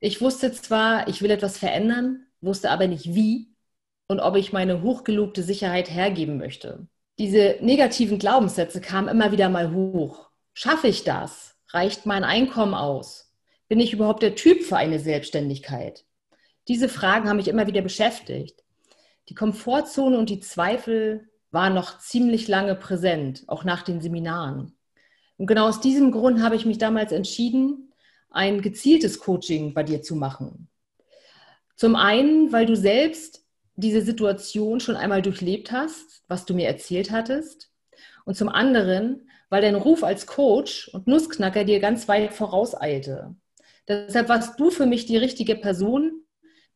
Ich 0.01 0.21
wusste 0.21 0.53
zwar, 0.53 1.09
ich 1.09 1.23
will 1.23 1.31
etwas 1.31 1.59
verändern, 1.59 2.27
wusste 2.41 2.71
aber 2.71 2.87
nicht 2.87 3.15
wie 3.15 3.55
und 4.07 4.21
ob 4.21 4.37
ich 4.37 4.53
meine 4.53 4.83
hochgelobte 4.83 5.43
Sicherheit 5.43 5.91
hergeben 5.91 6.39
möchte. 6.39 6.87
Diese 7.19 7.59
negativen 7.61 8.19
Glaubenssätze 8.19 8.81
kamen 8.81 9.09
immer 9.09 9.31
wieder 9.31 9.49
mal 9.49 9.73
hoch. 9.73 10.31
Schaffe 10.53 10.89
ich 10.89 11.05
das? 11.05 11.55
Reicht 11.69 12.07
mein 12.07 12.25
Einkommen 12.25 12.75
aus? 12.75 13.33
Bin 13.69 13.79
ich 13.79 13.93
überhaupt 13.93 14.23
der 14.23 14.35
Typ 14.35 14.63
für 14.63 14.77
eine 14.77 14.99
Selbstständigkeit? 14.99 16.05
Diese 16.67 16.89
Fragen 16.89 17.29
haben 17.29 17.37
mich 17.37 17.47
immer 17.47 17.69
wieder 17.69 17.83
beschäftigt. 17.83 18.65
Die 19.29 19.35
Komfortzone 19.35 20.19
und 20.19 20.29
die 20.29 20.41
Zweifel 20.41 21.29
waren 21.53 21.75
noch 21.75 21.99
ziemlich 21.99 22.49
lange 22.49 22.75
präsent, 22.75 23.45
auch 23.47 23.63
nach 23.63 23.83
den 23.83 24.01
Seminaren. 24.01 24.77
Und 25.37 25.47
genau 25.47 25.69
aus 25.69 25.81
diesem 25.81 26.11
Grund 26.11 26.43
habe 26.43 26.57
ich 26.57 26.67
mich 26.67 26.79
damals 26.79 27.13
entschieden, 27.13 27.93
ein 28.31 28.61
gezieltes 28.61 29.21
Coaching 29.21 29.73
bei 29.73 29.85
dir 29.85 30.03
zu 30.03 30.17
machen. 30.17 30.69
Zum 31.77 31.95
einen, 31.95 32.53
weil 32.53 32.67
du 32.67 32.77
selbst 32.77 33.44
diese 33.77 34.03
Situation 34.03 34.81
schon 34.81 34.97
einmal 34.97 35.23
durchlebt 35.23 35.73
hast, 35.73 36.23
was 36.29 36.45
du 36.45 36.55
mir 36.55 36.69
erzählt 36.69 37.11
hattest. 37.11 37.71
Und 38.25 38.37
zum 38.37 38.49
anderen, 38.49 39.29
weil 39.49 39.63
dein 39.63 39.75
Ruf 39.75 40.05
als 40.05 40.27
Coach 40.27 40.89
und 40.89 41.07
Nussknacker 41.07 41.65
dir 41.65 41.81
ganz 41.81 42.09
weit 42.09 42.33
vorauseilte. 42.33 43.35
Deshalb 43.87 44.29
warst 44.29 44.59
du 44.59 44.71
für 44.71 44.87
mich 44.87 45.07
die 45.07 45.17
richtige 45.17 45.57
Person, 45.57 46.25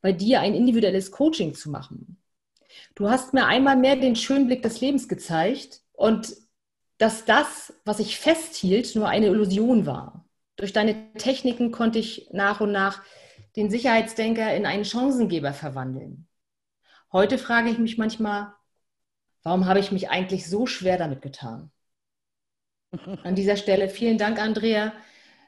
bei 0.00 0.12
dir 0.12 0.40
ein 0.40 0.54
individuelles 0.54 1.10
Coaching 1.10 1.54
zu 1.54 1.70
machen. 1.70 2.20
Du 2.94 3.10
hast 3.10 3.34
mir 3.34 3.46
einmal 3.46 3.76
mehr 3.76 3.96
den 3.96 4.14
schönen 4.14 4.46
Blick 4.46 4.62
des 4.62 4.80
Lebens 4.80 5.08
gezeigt 5.08 5.80
und 5.92 6.36
dass 6.98 7.24
das, 7.24 7.72
was 7.84 7.98
ich 7.98 8.18
festhielt, 8.18 8.94
nur 8.94 9.08
eine 9.08 9.26
Illusion 9.26 9.86
war. 9.86 10.24
Durch 10.56 10.72
deine 10.72 11.12
Techniken 11.14 11.72
konnte 11.72 11.98
ich 11.98 12.28
nach 12.32 12.60
und 12.60 12.72
nach 12.72 13.02
den 13.56 13.70
Sicherheitsdenker 13.70 14.54
in 14.54 14.66
einen 14.66 14.84
Chancengeber 14.84 15.52
verwandeln. 15.52 16.27
Heute 17.12 17.38
frage 17.38 17.70
ich 17.70 17.78
mich 17.78 17.96
manchmal, 17.96 18.52
warum 19.42 19.66
habe 19.66 19.80
ich 19.80 19.92
mich 19.92 20.10
eigentlich 20.10 20.48
so 20.48 20.66
schwer 20.66 20.98
damit 20.98 21.22
getan? 21.22 21.70
An 22.92 23.34
dieser 23.34 23.56
Stelle 23.56 23.88
vielen 23.88 24.18
Dank, 24.18 24.38
Andrea, 24.38 24.92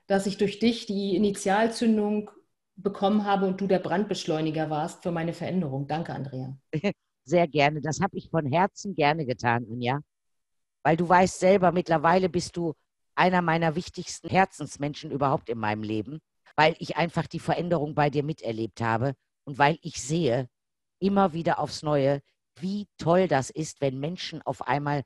dass 0.07 0.27
ich 0.27 0.39
durch 0.39 0.59
dich 0.59 0.87
die 0.87 1.17
Initialzündung 1.17 2.31
bekommen 2.77 3.25
habe 3.25 3.47
und 3.47 3.61
du 3.61 3.67
der 3.67 3.79
Brandbeschleuniger 3.79 4.71
warst 4.71 5.03
für 5.03 5.11
meine 5.11 5.35
Veränderung. 5.35 5.87
Danke, 5.87 6.15
Andrea. 6.15 6.57
Sehr 7.25 7.47
gerne. 7.47 7.81
Das 7.81 8.01
habe 8.01 8.17
ich 8.17 8.31
von 8.31 8.47
Herzen 8.47 8.95
gerne 8.95 9.27
getan, 9.27 9.67
Anja. 9.71 10.01
Weil 10.83 10.97
du 10.97 11.09
weißt 11.09 11.39
selber, 11.41 11.73
mittlerweile 11.73 12.29
bist 12.29 12.57
du 12.57 12.73
einer 13.15 13.43
meiner 13.43 13.75
wichtigsten 13.75 14.31
Herzensmenschen 14.31 15.11
überhaupt 15.11 15.51
in 15.51 15.59
meinem 15.59 15.83
Leben, 15.83 16.21
weil 16.57 16.75
ich 16.79 16.97
einfach 16.97 17.27
die 17.27 17.39
Veränderung 17.39 17.95
bei 17.95 18.09
dir 18.09 18.23
miterlebt 18.23 18.81
habe 18.81 19.15
und 19.45 19.59
weil 19.59 19.79
ich 19.83 20.03
sehe 20.03 20.49
immer 21.01 21.33
wieder 21.33 21.59
aufs 21.59 21.83
Neue, 21.83 22.21
wie 22.59 22.87
toll 22.99 23.27
das 23.29 23.51
ist, 23.51 23.81
wenn 23.81 23.99
Menschen 23.99 24.43
auf 24.43 24.67
einmal 24.67 25.03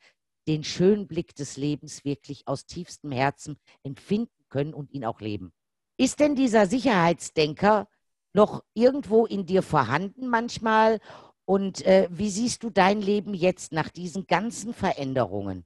den 0.47 0.65
schönen 0.65 1.07
Blick 1.07 1.35
des 1.35 1.57
Lebens 1.57 2.05
wirklich 2.05 2.47
aus 2.47 2.67
tiefstem 2.67 3.13
Herzen 3.13 3.57
empfinden 3.83 4.45
können 4.49 4.75
und 4.75 4.93
ihn 4.93 5.05
auch 5.05 5.21
leben. 5.21 5.53
Ist 5.97 6.21
denn 6.21 6.35
dieser 6.35 6.67
Sicherheitsdenker 6.67 7.89
noch 8.33 8.63
irgendwo 8.75 9.27
in 9.27 9.47
dir 9.47 9.63
vorhanden 9.63 10.29
manchmal? 10.29 11.01
Und 11.45 11.85
äh, 11.87 12.09
wie 12.11 12.31
siehst 12.31 12.63
du 12.63 12.71
dein 12.71 13.01
Leben 13.01 13.35
jetzt 13.35 13.73
nach 13.73 13.89
diesen 13.89 14.27
ganzen 14.27 14.75
Veränderungen? 14.75 15.65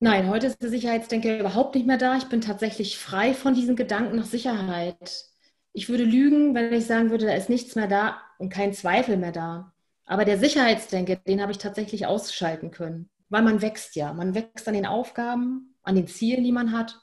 Nein, 0.00 0.28
heute 0.28 0.48
ist 0.48 0.60
der 0.60 0.68
Sicherheitsdenker 0.68 1.38
überhaupt 1.38 1.74
nicht 1.74 1.86
mehr 1.86 1.96
da. 1.96 2.16
Ich 2.16 2.24
bin 2.24 2.40
tatsächlich 2.40 2.98
frei 2.98 3.34
von 3.34 3.54
diesen 3.54 3.76
Gedanken 3.76 4.16
nach 4.16 4.26
Sicherheit. 4.26 5.31
Ich 5.72 5.88
würde 5.88 6.04
lügen, 6.04 6.54
wenn 6.54 6.72
ich 6.72 6.86
sagen 6.86 7.10
würde, 7.10 7.26
da 7.26 7.34
ist 7.34 7.48
nichts 7.48 7.74
mehr 7.74 7.88
da 7.88 8.20
und 8.38 8.50
kein 8.50 8.72
Zweifel 8.72 9.16
mehr 9.16 9.32
da. 9.32 9.72
Aber 10.04 10.24
der 10.24 10.38
Sicherheitsdenker, 10.38 11.16
den 11.16 11.40
habe 11.40 11.52
ich 11.52 11.58
tatsächlich 11.58 12.06
ausschalten 12.06 12.70
können, 12.70 13.08
weil 13.28 13.42
man 13.42 13.62
wächst 13.62 13.96
ja. 13.96 14.12
Man 14.12 14.34
wächst 14.34 14.68
an 14.68 14.74
den 14.74 14.86
Aufgaben, 14.86 15.74
an 15.82 15.94
den 15.94 16.08
Zielen, 16.08 16.44
die 16.44 16.52
man 16.52 16.72
hat. 16.72 17.00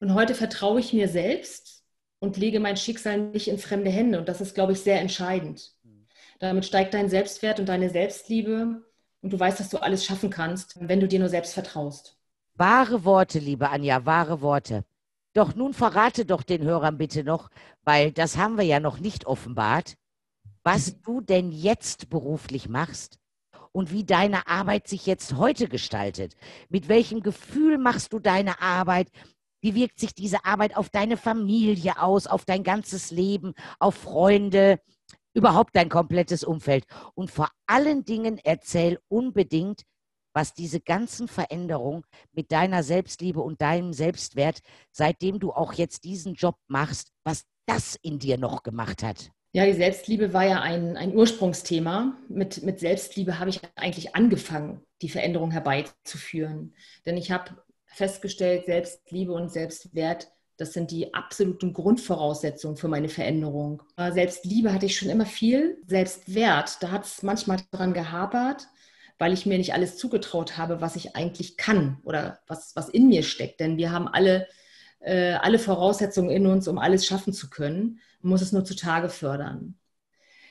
Und 0.00 0.14
heute 0.14 0.34
vertraue 0.34 0.80
ich 0.80 0.92
mir 0.92 1.08
selbst 1.08 1.84
und 2.20 2.36
lege 2.36 2.60
mein 2.60 2.76
Schicksal 2.76 3.18
nicht 3.18 3.48
in 3.48 3.58
fremde 3.58 3.90
Hände. 3.90 4.18
Und 4.18 4.28
das 4.28 4.40
ist, 4.40 4.54
glaube 4.54 4.72
ich, 4.72 4.80
sehr 4.80 5.00
entscheidend. 5.00 5.74
Damit 6.38 6.64
steigt 6.64 6.94
dein 6.94 7.08
Selbstwert 7.08 7.58
und 7.58 7.68
deine 7.68 7.90
Selbstliebe 7.90 8.82
und 9.22 9.32
du 9.32 9.38
weißt, 9.38 9.58
dass 9.58 9.70
du 9.70 9.78
alles 9.78 10.04
schaffen 10.04 10.30
kannst, 10.30 10.76
wenn 10.80 11.00
du 11.00 11.08
dir 11.08 11.18
nur 11.18 11.28
selbst 11.28 11.54
vertraust. 11.54 12.16
Wahre 12.54 13.04
Worte, 13.04 13.38
liebe 13.38 13.68
Anja, 13.68 14.04
wahre 14.04 14.40
Worte. 14.40 14.84
Doch 15.38 15.54
nun 15.54 15.72
verrate 15.72 16.26
doch 16.26 16.42
den 16.42 16.64
Hörern 16.64 16.98
bitte 16.98 17.22
noch, 17.22 17.48
weil 17.84 18.10
das 18.10 18.36
haben 18.36 18.58
wir 18.58 18.64
ja 18.64 18.80
noch 18.80 18.98
nicht 18.98 19.24
offenbart, 19.24 19.94
was 20.64 21.00
du 21.00 21.20
denn 21.20 21.52
jetzt 21.52 22.10
beruflich 22.10 22.68
machst 22.68 23.20
und 23.70 23.92
wie 23.92 24.02
deine 24.02 24.48
Arbeit 24.48 24.88
sich 24.88 25.06
jetzt 25.06 25.36
heute 25.36 25.68
gestaltet. 25.68 26.34
Mit 26.70 26.88
welchem 26.88 27.22
Gefühl 27.22 27.78
machst 27.78 28.12
du 28.12 28.18
deine 28.18 28.60
Arbeit? 28.60 29.12
Wie 29.60 29.76
wirkt 29.76 30.00
sich 30.00 30.12
diese 30.12 30.44
Arbeit 30.44 30.76
auf 30.76 30.90
deine 30.90 31.16
Familie 31.16 32.02
aus, 32.02 32.26
auf 32.26 32.44
dein 32.44 32.64
ganzes 32.64 33.12
Leben, 33.12 33.54
auf 33.78 33.94
Freunde, 33.94 34.80
überhaupt 35.34 35.76
dein 35.76 35.88
komplettes 35.88 36.42
Umfeld? 36.42 36.84
Und 37.14 37.30
vor 37.30 37.48
allen 37.68 38.04
Dingen 38.04 38.40
erzähl 38.42 38.98
unbedingt, 39.06 39.82
was 40.32 40.54
diese 40.54 40.80
ganzen 40.80 41.28
Veränderungen 41.28 42.04
mit 42.32 42.52
deiner 42.52 42.82
Selbstliebe 42.82 43.40
und 43.40 43.60
deinem 43.60 43.92
Selbstwert, 43.92 44.60
seitdem 44.92 45.38
du 45.38 45.52
auch 45.52 45.72
jetzt 45.72 46.04
diesen 46.04 46.34
Job 46.34 46.56
machst, 46.68 47.12
was 47.24 47.44
das 47.66 47.96
in 48.02 48.18
dir 48.18 48.38
noch 48.38 48.62
gemacht 48.62 49.02
hat. 49.02 49.30
Ja, 49.52 49.64
die 49.64 49.72
Selbstliebe 49.72 50.32
war 50.32 50.44
ja 50.44 50.60
ein, 50.60 50.96
ein 50.96 51.14
Ursprungsthema. 51.14 52.16
Mit, 52.28 52.62
mit 52.62 52.80
Selbstliebe 52.80 53.38
habe 53.38 53.50
ich 53.50 53.60
eigentlich 53.76 54.14
angefangen, 54.14 54.82
die 55.00 55.08
Veränderung 55.08 55.50
herbeizuführen. 55.50 56.74
Denn 57.06 57.16
ich 57.16 57.30
habe 57.30 57.62
festgestellt, 57.86 58.66
Selbstliebe 58.66 59.32
und 59.32 59.50
Selbstwert, 59.50 60.30
das 60.58 60.72
sind 60.72 60.90
die 60.90 61.14
absoluten 61.14 61.72
Grundvoraussetzungen 61.72 62.76
für 62.76 62.88
meine 62.88 63.08
Veränderung. 63.08 63.82
Selbstliebe 63.96 64.72
hatte 64.72 64.86
ich 64.86 64.96
schon 64.96 65.08
immer 65.08 65.26
viel. 65.26 65.82
Selbstwert, 65.86 66.82
da 66.82 66.90
hat 66.90 67.06
es 67.06 67.22
manchmal 67.22 67.58
daran 67.70 67.94
gehapert 67.94 68.68
weil 69.18 69.32
ich 69.32 69.46
mir 69.46 69.58
nicht 69.58 69.74
alles 69.74 69.96
zugetraut 69.96 70.56
habe, 70.56 70.80
was 70.80 70.96
ich 70.96 71.16
eigentlich 71.16 71.56
kann 71.56 71.98
oder 72.04 72.38
was, 72.46 72.74
was 72.76 72.88
in 72.88 73.08
mir 73.08 73.22
steckt. 73.22 73.60
Denn 73.60 73.76
wir 73.76 73.90
haben 73.90 74.08
alle, 74.08 74.46
äh, 75.00 75.32
alle 75.32 75.58
Voraussetzungen 75.58 76.30
in 76.30 76.46
uns, 76.46 76.68
um 76.68 76.78
alles 76.78 77.06
schaffen 77.06 77.32
zu 77.32 77.50
können. 77.50 78.00
Muss 78.20 78.42
es 78.42 78.52
nur 78.52 78.64
zutage 78.64 79.08
fördern. 79.08 79.76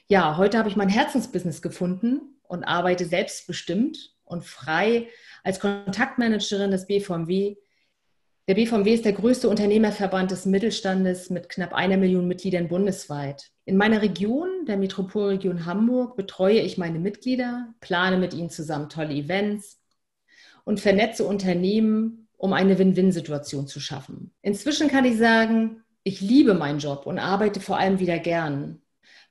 Ja, 0.07 0.37
heute 0.37 0.57
habe 0.57 0.69
ich 0.69 0.75
mein 0.75 0.89
Herzensbusiness 0.89 1.61
gefunden 1.61 2.39
und 2.43 2.63
arbeite 2.63 3.05
selbstbestimmt 3.05 4.15
und 4.23 4.45
frei 4.45 5.07
als 5.43 5.59
Kontaktmanagerin 5.59 6.71
des 6.71 6.87
BVMW 6.87 7.55
der 8.47 8.55
BVMW 8.55 8.93
ist 8.93 9.03
der 9.03 9.13
größte 9.13 9.49
Unternehmerverband 9.49 10.31
des 10.31 10.45
Mittelstandes 10.45 11.29
mit 11.29 11.49
knapp 11.49 11.73
einer 11.73 11.97
Million 11.97 12.27
Mitgliedern 12.27 12.69
bundesweit. 12.69 13.51
In 13.65 13.75
meiner 13.75 14.01
Region, 14.01 14.65
der 14.65 14.77
Metropolregion 14.77 15.65
Hamburg, 15.65 16.15
betreue 16.15 16.61
ich 16.61 16.77
meine 16.77 16.99
Mitglieder, 16.99 17.73
plane 17.81 18.17
mit 18.17 18.33
ihnen 18.33 18.49
zusammen 18.49 18.87
tolle 18.87 19.13
Events 19.13 19.81
und 20.63 20.79
vernetze 20.79 21.25
Unternehmen, 21.25 22.29
um 22.37 22.53
eine 22.53 22.79
Win-Win-Situation 22.79 23.67
zu 23.67 23.81
schaffen. 23.81 24.33
Inzwischen 24.41 24.87
kann 24.87 25.03
ich 25.03 25.17
sagen, 25.17 25.83
ich 26.03 26.21
liebe 26.21 26.53
meinen 26.53 26.79
Job 26.79 27.05
und 27.05 27.19
arbeite 27.19 27.59
vor 27.59 27.77
allem 27.77 27.99
wieder 27.99 28.17
gern. 28.17 28.81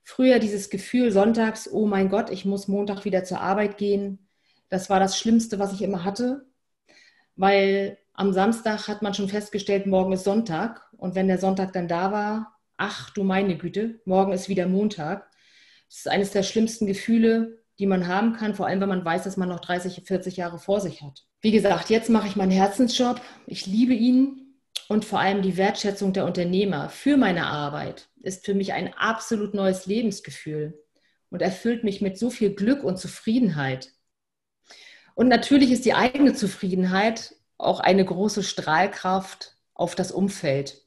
Früher 0.02 0.38
dieses 0.38 0.68
Gefühl 0.68 1.10
sonntags, 1.10 1.72
oh 1.72 1.86
mein 1.86 2.10
Gott, 2.10 2.28
ich 2.28 2.44
muss 2.44 2.68
Montag 2.68 3.06
wieder 3.06 3.24
zur 3.24 3.40
Arbeit 3.40 3.78
gehen, 3.78 4.28
das 4.68 4.90
war 4.90 5.00
das 5.00 5.16
Schlimmste, 5.18 5.58
was 5.58 5.72
ich 5.72 5.80
immer 5.80 6.04
hatte, 6.04 6.44
weil 7.34 7.96
am 8.16 8.32
Samstag 8.32 8.88
hat 8.88 9.02
man 9.02 9.14
schon 9.14 9.28
festgestellt, 9.28 9.86
morgen 9.86 10.12
ist 10.12 10.24
Sonntag. 10.24 10.82
Und 10.96 11.14
wenn 11.14 11.28
der 11.28 11.38
Sonntag 11.38 11.72
dann 11.72 11.86
da 11.86 12.12
war, 12.12 12.56
ach 12.78 13.10
du 13.10 13.22
meine 13.22 13.56
Güte, 13.56 14.00
morgen 14.04 14.32
ist 14.32 14.48
wieder 14.48 14.66
Montag. 14.66 15.30
Das 15.88 15.98
ist 15.98 16.08
eines 16.08 16.30
der 16.30 16.42
schlimmsten 16.42 16.86
Gefühle, 16.86 17.62
die 17.78 17.86
man 17.86 18.08
haben 18.08 18.32
kann, 18.32 18.54
vor 18.54 18.66
allem 18.66 18.80
wenn 18.80 18.88
man 18.88 19.04
weiß, 19.04 19.24
dass 19.24 19.36
man 19.36 19.50
noch 19.50 19.60
30, 19.60 20.02
40 20.04 20.36
Jahre 20.38 20.58
vor 20.58 20.80
sich 20.80 21.02
hat. 21.02 21.26
Wie 21.42 21.52
gesagt, 21.52 21.90
jetzt 21.90 22.08
mache 22.08 22.26
ich 22.26 22.36
meinen 22.36 22.50
Herzensjob. 22.50 23.20
Ich 23.46 23.66
liebe 23.66 23.92
ihn 23.92 24.58
und 24.88 25.04
vor 25.04 25.20
allem 25.20 25.42
die 25.42 25.58
Wertschätzung 25.58 26.12
der 26.12 26.24
Unternehmer 26.24 26.88
für 26.88 27.16
meine 27.16 27.46
Arbeit 27.46 28.08
ist 28.22 28.46
für 28.46 28.54
mich 28.54 28.72
ein 28.72 28.94
absolut 28.94 29.52
neues 29.52 29.86
Lebensgefühl 29.86 30.82
und 31.30 31.42
erfüllt 31.42 31.84
mich 31.84 32.00
mit 32.00 32.18
so 32.18 32.30
viel 32.30 32.54
Glück 32.54 32.82
und 32.82 32.98
Zufriedenheit. 32.98 33.92
Und 35.14 35.28
natürlich 35.28 35.70
ist 35.70 35.84
die 35.84 35.94
eigene 35.94 36.34
Zufriedenheit 36.34 37.34
auch 37.58 37.80
eine 37.80 38.04
große 38.04 38.42
Strahlkraft 38.42 39.56
auf 39.74 39.94
das 39.94 40.12
Umfeld. 40.12 40.82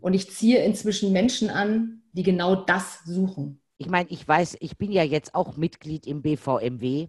Und 0.00 0.14
ich 0.14 0.30
ziehe 0.30 0.64
inzwischen 0.64 1.12
Menschen 1.12 1.50
an, 1.50 2.02
die 2.12 2.22
genau 2.22 2.56
das 2.56 3.04
suchen. 3.04 3.62
Ich 3.78 3.88
meine, 3.88 4.08
ich 4.10 4.26
weiß, 4.26 4.56
ich 4.60 4.76
bin 4.76 4.92
ja 4.92 5.02
jetzt 5.02 5.34
auch 5.34 5.56
Mitglied 5.56 6.06
im 6.06 6.22
BVMW, 6.22 7.08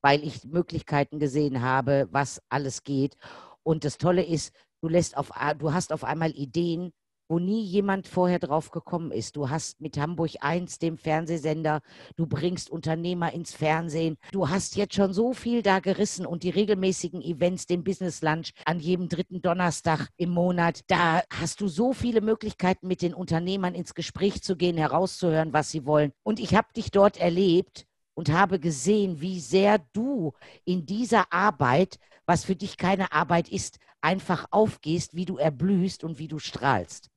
weil 0.00 0.24
ich 0.24 0.44
Möglichkeiten 0.44 1.18
gesehen 1.18 1.62
habe, 1.62 2.08
was 2.10 2.42
alles 2.48 2.82
geht. 2.84 3.16
Und 3.62 3.84
das 3.84 3.98
Tolle 3.98 4.24
ist, 4.24 4.54
du 4.82 4.88
lässt 4.88 5.16
auf, 5.16 5.32
du 5.58 5.72
hast 5.72 5.92
auf 5.92 6.04
einmal 6.04 6.30
Ideen, 6.30 6.92
wo 7.32 7.38
nie 7.38 7.62
jemand 7.62 8.06
vorher 8.06 8.38
drauf 8.38 8.70
gekommen 8.70 9.10
ist. 9.10 9.36
Du 9.36 9.48
hast 9.48 9.80
mit 9.80 9.96
Hamburg 9.96 10.32
1, 10.40 10.80
dem 10.80 10.98
Fernsehsender, 10.98 11.80
du 12.16 12.26
bringst 12.26 12.68
Unternehmer 12.68 13.32
ins 13.32 13.54
Fernsehen. 13.54 14.18
Du 14.32 14.50
hast 14.50 14.76
jetzt 14.76 14.94
schon 14.94 15.14
so 15.14 15.32
viel 15.32 15.62
da 15.62 15.78
gerissen 15.78 16.26
und 16.26 16.42
die 16.42 16.50
regelmäßigen 16.50 17.22
Events, 17.22 17.64
den 17.64 17.84
Business 17.84 18.20
Lunch 18.20 18.52
an 18.66 18.80
jedem 18.80 19.08
dritten 19.08 19.40
Donnerstag 19.40 20.10
im 20.18 20.28
Monat, 20.28 20.80
da 20.88 21.22
hast 21.32 21.62
du 21.62 21.68
so 21.68 21.94
viele 21.94 22.20
Möglichkeiten, 22.20 22.86
mit 22.86 23.00
den 23.00 23.14
Unternehmern 23.14 23.74
ins 23.74 23.94
Gespräch 23.94 24.42
zu 24.42 24.54
gehen, 24.54 24.76
herauszuhören, 24.76 25.54
was 25.54 25.70
sie 25.70 25.86
wollen. 25.86 26.12
Und 26.22 26.38
ich 26.38 26.54
habe 26.54 26.68
dich 26.76 26.90
dort 26.90 27.16
erlebt 27.16 27.86
und 28.12 28.30
habe 28.30 28.60
gesehen, 28.60 29.22
wie 29.22 29.40
sehr 29.40 29.78
du 29.94 30.34
in 30.66 30.84
dieser 30.84 31.32
Arbeit, 31.32 31.96
was 32.26 32.44
für 32.44 32.56
dich 32.56 32.76
keine 32.76 33.10
Arbeit 33.12 33.48
ist, 33.48 33.78
einfach 34.02 34.46
aufgehst, 34.50 35.14
wie 35.14 35.24
du 35.24 35.38
erblühst 35.38 36.04
und 36.04 36.18
wie 36.18 36.28
du 36.28 36.38
strahlst. 36.38 37.11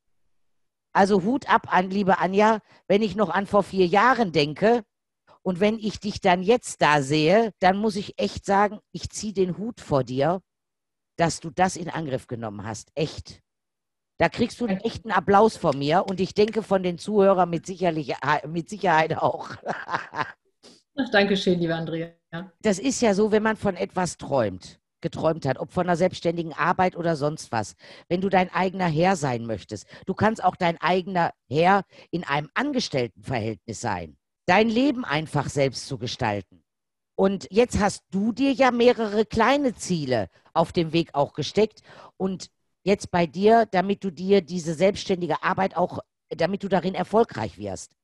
Also 0.96 1.24
Hut 1.24 1.50
ab 1.50 1.74
an, 1.74 1.90
liebe 1.90 2.20
Anja, 2.20 2.60
wenn 2.88 3.02
ich 3.02 3.18
noch 3.18 3.30
an 3.30 3.48
vor 3.48 3.64
vier 3.64 3.86
Jahren 3.86 4.32
denke 4.32 4.82
und 5.42 5.60
wenn 5.60 5.78
ich 5.78 6.00
dich 6.00 6.22
dann 6.22 6.42
jetzt 6.42 6.82
da 6.82 7.02
sehe, 7.02 7.52
dann 7.60 7.76
muss 7.76 7.98
ich 7.98 8.18
echt 8.18 8.46
sagen, 8.46 8.80
ich 8.94 9.10
ziehe 9.10 9.34
den 9.34 9.58
Hut 9.58 9.82
vor 9.82 10.06
dir, 10.06 10.40
dass 11.18 11.42
du 11.42 11.50
das 11.50 11.76
in 11.76 11.90
Angriff 11.90 12.28
genommen 12.28 12.66
hast. 12.66 12.92
Echt. 12.96 13.42
Da 14.18 14.30
kriegst 14.30 14.62
du 14.62 14.68
einen 14.68 14.80
echten 14.80 15.12
Applaus 15.12 15.58
von 15.58 15.78
mir 15.78 16.06
und 16.08 16.22
ich 16.22 16.34
denke 16.34 16.64
von 16.64 16.82
den 16.82 16.98
Zuhörern 16.98 17.50
mit, 17.50 17.66
sicherlich, 17.66 18.14
mit 18.48 18.70
Sicherheit 18.70 19.18
auch. 19.18 19.50
Ach, 19.66 21.10
danke 21.12 21.36
schön, 21.36 21.60
liebe 21.60 21.76
Andrea. 21.76 22.14
Das 22.62 22.80
ist 22.80 23.02
ja 23.02 23.14
so, 23.14 23.34
wenn 23.34 23.44
man 23.44 23.58
von 23.58 23.76
etwas 23.76 24.16
träumt 24.16 24.80
geträumt 25.06 25.46
hat, 25.46 25.60
ob 25.60 25.72
von 25.72 25.86
einer 25.86 25.96
selbstständigen 25.96 26.52
Arbeit 26.52 26.96
oder 26.96 27.16
sonst 27.16 27.52
was. 27.52 27.76
Wenn 28.10 28.22
du 28.22 28.30
dein 28.30 28.52
eigener 28.52 28.88
Herr 28.88 29.16
sein 29.16 29.46
möchtest, 29.46 29.86
du 30.08 30.16
kannst 30.16 30.44
auch 30.44 30.56
dein 30.56 30.82
eigener 30.82 31.32
Herr 31.48 31.84
in 32.10 32.24
einem 32.24 32.50
Angestelltenverhältnis 32.56 33.80
sein. 33.80 34.18
Dein 34.48 34.68
Leben 34.68 35.06
einfach 35.06 35.48
selbst 35.48 35.86
zu 35.86 36.00
gestalten. 36.00 36.64
Und 37.16 37.48
jetzt 37.52 37.80
hast 37.80 38.04
du 38.10 38.32
dir 38.32 38.52
ja 38.52 38.72
mehrere 38.72 39.26
kleine 39.26 39.76
Ziele 39.76 40.28
auf 40.54 40.72
dem 40.72 40.92
Weg 40.92 41.12
auch 41.14 41.34
gesteckt. 41.34 41.82
Und 42.18 42.48
jetzt 42.84 43.12
bei 43.12 43.28
dir, 43.28 43.68
damit 43.68 44.04
du 44.04 44.10
dir 44.10 44.42
diese 44.42 44.74
selbstständige 44.74 45.44
Arbeit 45.44 45.78
auch, 45.78 46.00
damit 46.30 46.64
du 46.64 46.68
darin 46.68 46.96
erfolgreich 46.96 47.60
wirst 47.60 47.96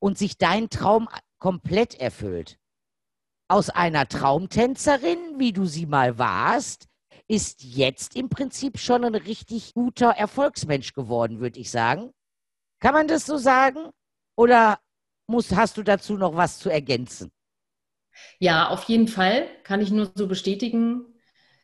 und 0.00 0.16
sich 0.16 0.38
dein 0.38 0.70
Traum 0.70 1.06
komplett 1.38 2.00
erfüllt. 2.00 2.59
Aus 3.50 3.68
einer 3.68 4.06
Traumtänzerin, 4.06 5.18
wie 5.40 5.52
du 5.52 5.66
sie 5.66 5.86
mal 5.86 6.18
warst, 6.18 6.86
ist 7.26 7.64
jetzt 7.64 8.14
im 8.14 8.28
Prinzip 8.28 8.78
schon 8.78 9.04
ein 9.04 9.16
richtig 9.16 9.74
guter 9.74 10.10
Erfolgsmensch 10.10 10.92
geworden, 10.92 11.40
würde 11.40 11.58
ich 11.58 11.72
sagen. 11.72 12.12
Kann 12.78 12.94
man 12.94 13.08
das 13.08 13.26
so 13.26 13.38
sagen? 13.38 13.90
Oder 14.36 14.78
musst, 15.26 15.56
hast 15.56 15.76
du 15.76 15.82
dazu 15.82 16.16
noch 16.16 16.36
was 16.36 16.60
zu 16.60 16.70
ergänzen? 16.70 17.32
Ja, 18.38 18.68
auf 18.68 18.84
jeden 18.84 19.08
Fall 19.08 19.48
kann 19.64 19.80
ich 19.80 19.90
nur 19.90 20.12
so 20.14 20.28
bestätigen. 20.28 21.06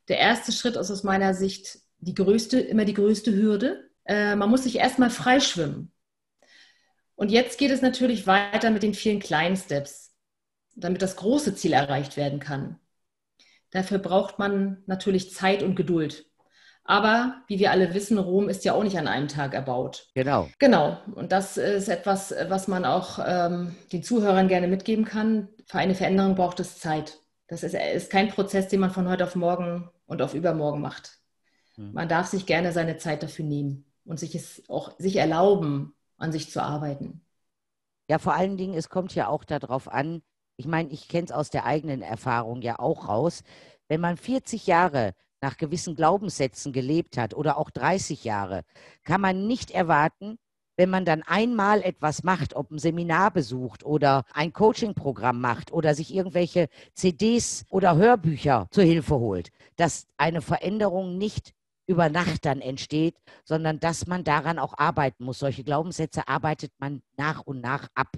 Der 0.09 0.19
erste 0.19 0.51
Schritt 0.51 0.75
ist 0.75 0.91
aus 0.91 1.05
meiner 1.05 1.35
Sicht 1.35 1.79
die 1.99 2.15
größte, 2.15 2.59
immer 2.59 2.85
die 2.85 2.95
größte 2.95 3.33
Hürde. 3.33 3.89
Äh, 4.07 4.35
man 4.35 4.51
muss 4.51 4.65
sich 4.65 4.75
erstmal 4.75 5.11
freischwimmen. 5.11 5.93
Und 7.15 7.31
jetzt 7.31 7.61
geht 7.61 7.71
es 7.71 7.81
natürlich 7.81 8.27
weiter 8.27 8.71
mit 8.71 8.83
den 8.83 8.95
vielen 8.95 9.21
kleinen 9.21 9.57
Steps, 9.57 10.16
damit 10.77 11.03
das 11.03 11.17
große 11.17 11.55
Ziel 11.57 11.73
erreicht 11.73 12.17
werden 12.17 12.39
kann. 12.39 12.79
Dafür 13.71 13.99
braucht 13.99 14.39
man 14.39 14.83
natürlich 14.87 15.35
Zeit 15.35 15.63
und 15.63 15.75
Geduld. 15.75 16.27
Aber 16.85 17.43
wie 17.49 17.59
wir 17.59 17.73
alle 17.73 17.95
wissen, 17.95 18.17
Rom 18.17 18.49
ist 18.49 18.65
ja 18.65 18.73
auch 18.73 18.85
nicht 18.85 18.97
an 18.97 19.09
einem 19.09 19.27
Tag 19.27 19.55
erbaut. 19.55 20.09
Genau. 20.15 20.49
Genau. 20.61 20.99
Und 21.15 21.33
das 21.33 21.57
ist 21.57 21.89
etwas, 21.89 22.33
was 22.49 22.69
man 22.69 22.85
auch 22.85 23.19
ähm, 23.27 23.75
den 23.93 24.05
Zuhörern 24.05 24.47
gerne 24.47 24.69
mitgeben 24.69 25.05
kann. 25.05 25.49
Für 25.67 25.79
eine 25.79 25.97
Veränderung 25.97 26.37
braucht 26.37 26.61
es 26.61 26.79
Zeit. 26.79 27.19
Das 27.49 27.65
ist, 27.65 27.75
ist 27.75 28.11
kein 28.11 28.29
Prozess, 28.29 28.69
den 28.69 28.81
man 28.81 28.93
von 28.93 29.09
heute 29.09 29.25
auf 29.25 29.35
morgen 29.35 29.91
und 30.07 30.23
auf 30.23 30.35
übermorgen 30.35 30.81
macht. 30.81 31.19
Hm. 31.75 31.93
Man 31.93 32.09
darf 32.09 32.29
sich 32.29 32.47
gerne 32.47 32.73
seine 32.73 32.99
Zeit 32.99 33.23
dafür 33.25 33.45
nehmen 33.45 33.85
und 34.05 34.21
sich 34.21 34.37
es 34.37 34.63
auch 34.69 34.97
sich 34.99 35.17
erlauben, 35.17 35.93
an 36.19 36.31
sich 36.31 36.51
zu 36.51 36.63
arbeiten. 36.63 37.21
Ja, 38.09 38.19
vor 38.19 38.35
allen 38.35 38.57
Dingen, 38.57 38.75
es 38.75 38.89
kommt 38.89 39.13
ja 39.17 39.27
auch 39.27 39.43
darauf 39.43 39.89
an, 39.89 40.23
ich 40.57 40.67
meine, 40.67 40.91
ich 40.91 41.09
kenne 41.09 41.25
es 41.25 41.33
aus 41.33 41.51
der 41.51 41.65
eigenen 41.65 42.03
Erfahrung 42.03 42.63
ja 42.63 42.79
auch 42.79 43.09
raus, 43.09 43.43
wenn 43.89 44.01
man 44.01 44.17
40 44.17 44.67
Jahre 44.67 45.15
nach 45.41 45.57
gewissen 45.57 45.95
Glaubenssätzen 45.95 46.73
gelebt 46.73 47.19
hat 47.19 47.35
oder 47.35 47.59
auch 47.59 47.71
30 47.71 48.25
Jahre, 48.25 48.63
kann 49.05 49.21
man 49.21 49.47
nicht 49.47 49.71
erwarten, 49.71 50.39
wenn 50.79 50.91
man 50.91 51.05
dann 51.05 51.23
einmal 51.23 51.83
etwas 51.83 52.23
macht, 52.23 52.55
ob 52.55 52.71
ein 52.71 52.79
Seminar 52.79 53.31
besucht 53.31 53.85
oder 53.85 54.25
ein 54.33 54.53
Coaching-Programm 54.53 55.41
macht 55.41 55.73
oder 55.73 55.95
sich 55.95 56.15
irgendwelche 56.15 56.69
CDs 56.95 57.65
oder 57.71 57.97
Hörbücher 57.97 58.67
zur 58.71 58.85
Hilfe 58.85 59.15
holt, 59.15 59.51
dass 59.77 60.07
eine 60.17 60.43
Veränderung 60.43 61.17
nicht 61.17 61.53
über 61.87 62.09
Nacht 62.09 62.45
dann 62.45 62.61
entsteht, 62.61 63.17
sondern 63.45 63.79
dass 63.79 64.07
man 64.07 64.25
daran 64.25 64.59
auch 64.59 64.77
arbeiten 64.77 65.25
muss. 65.25 65.39
Solche 65.39 65.65
Glaubenssätze 65.65 66.29
arbeitet 66.29 66.73
man 66.79 67.03
nach 67.17 67.43
und 67.43 67.61
nach 67.61 67.89
ab 67.95 68.17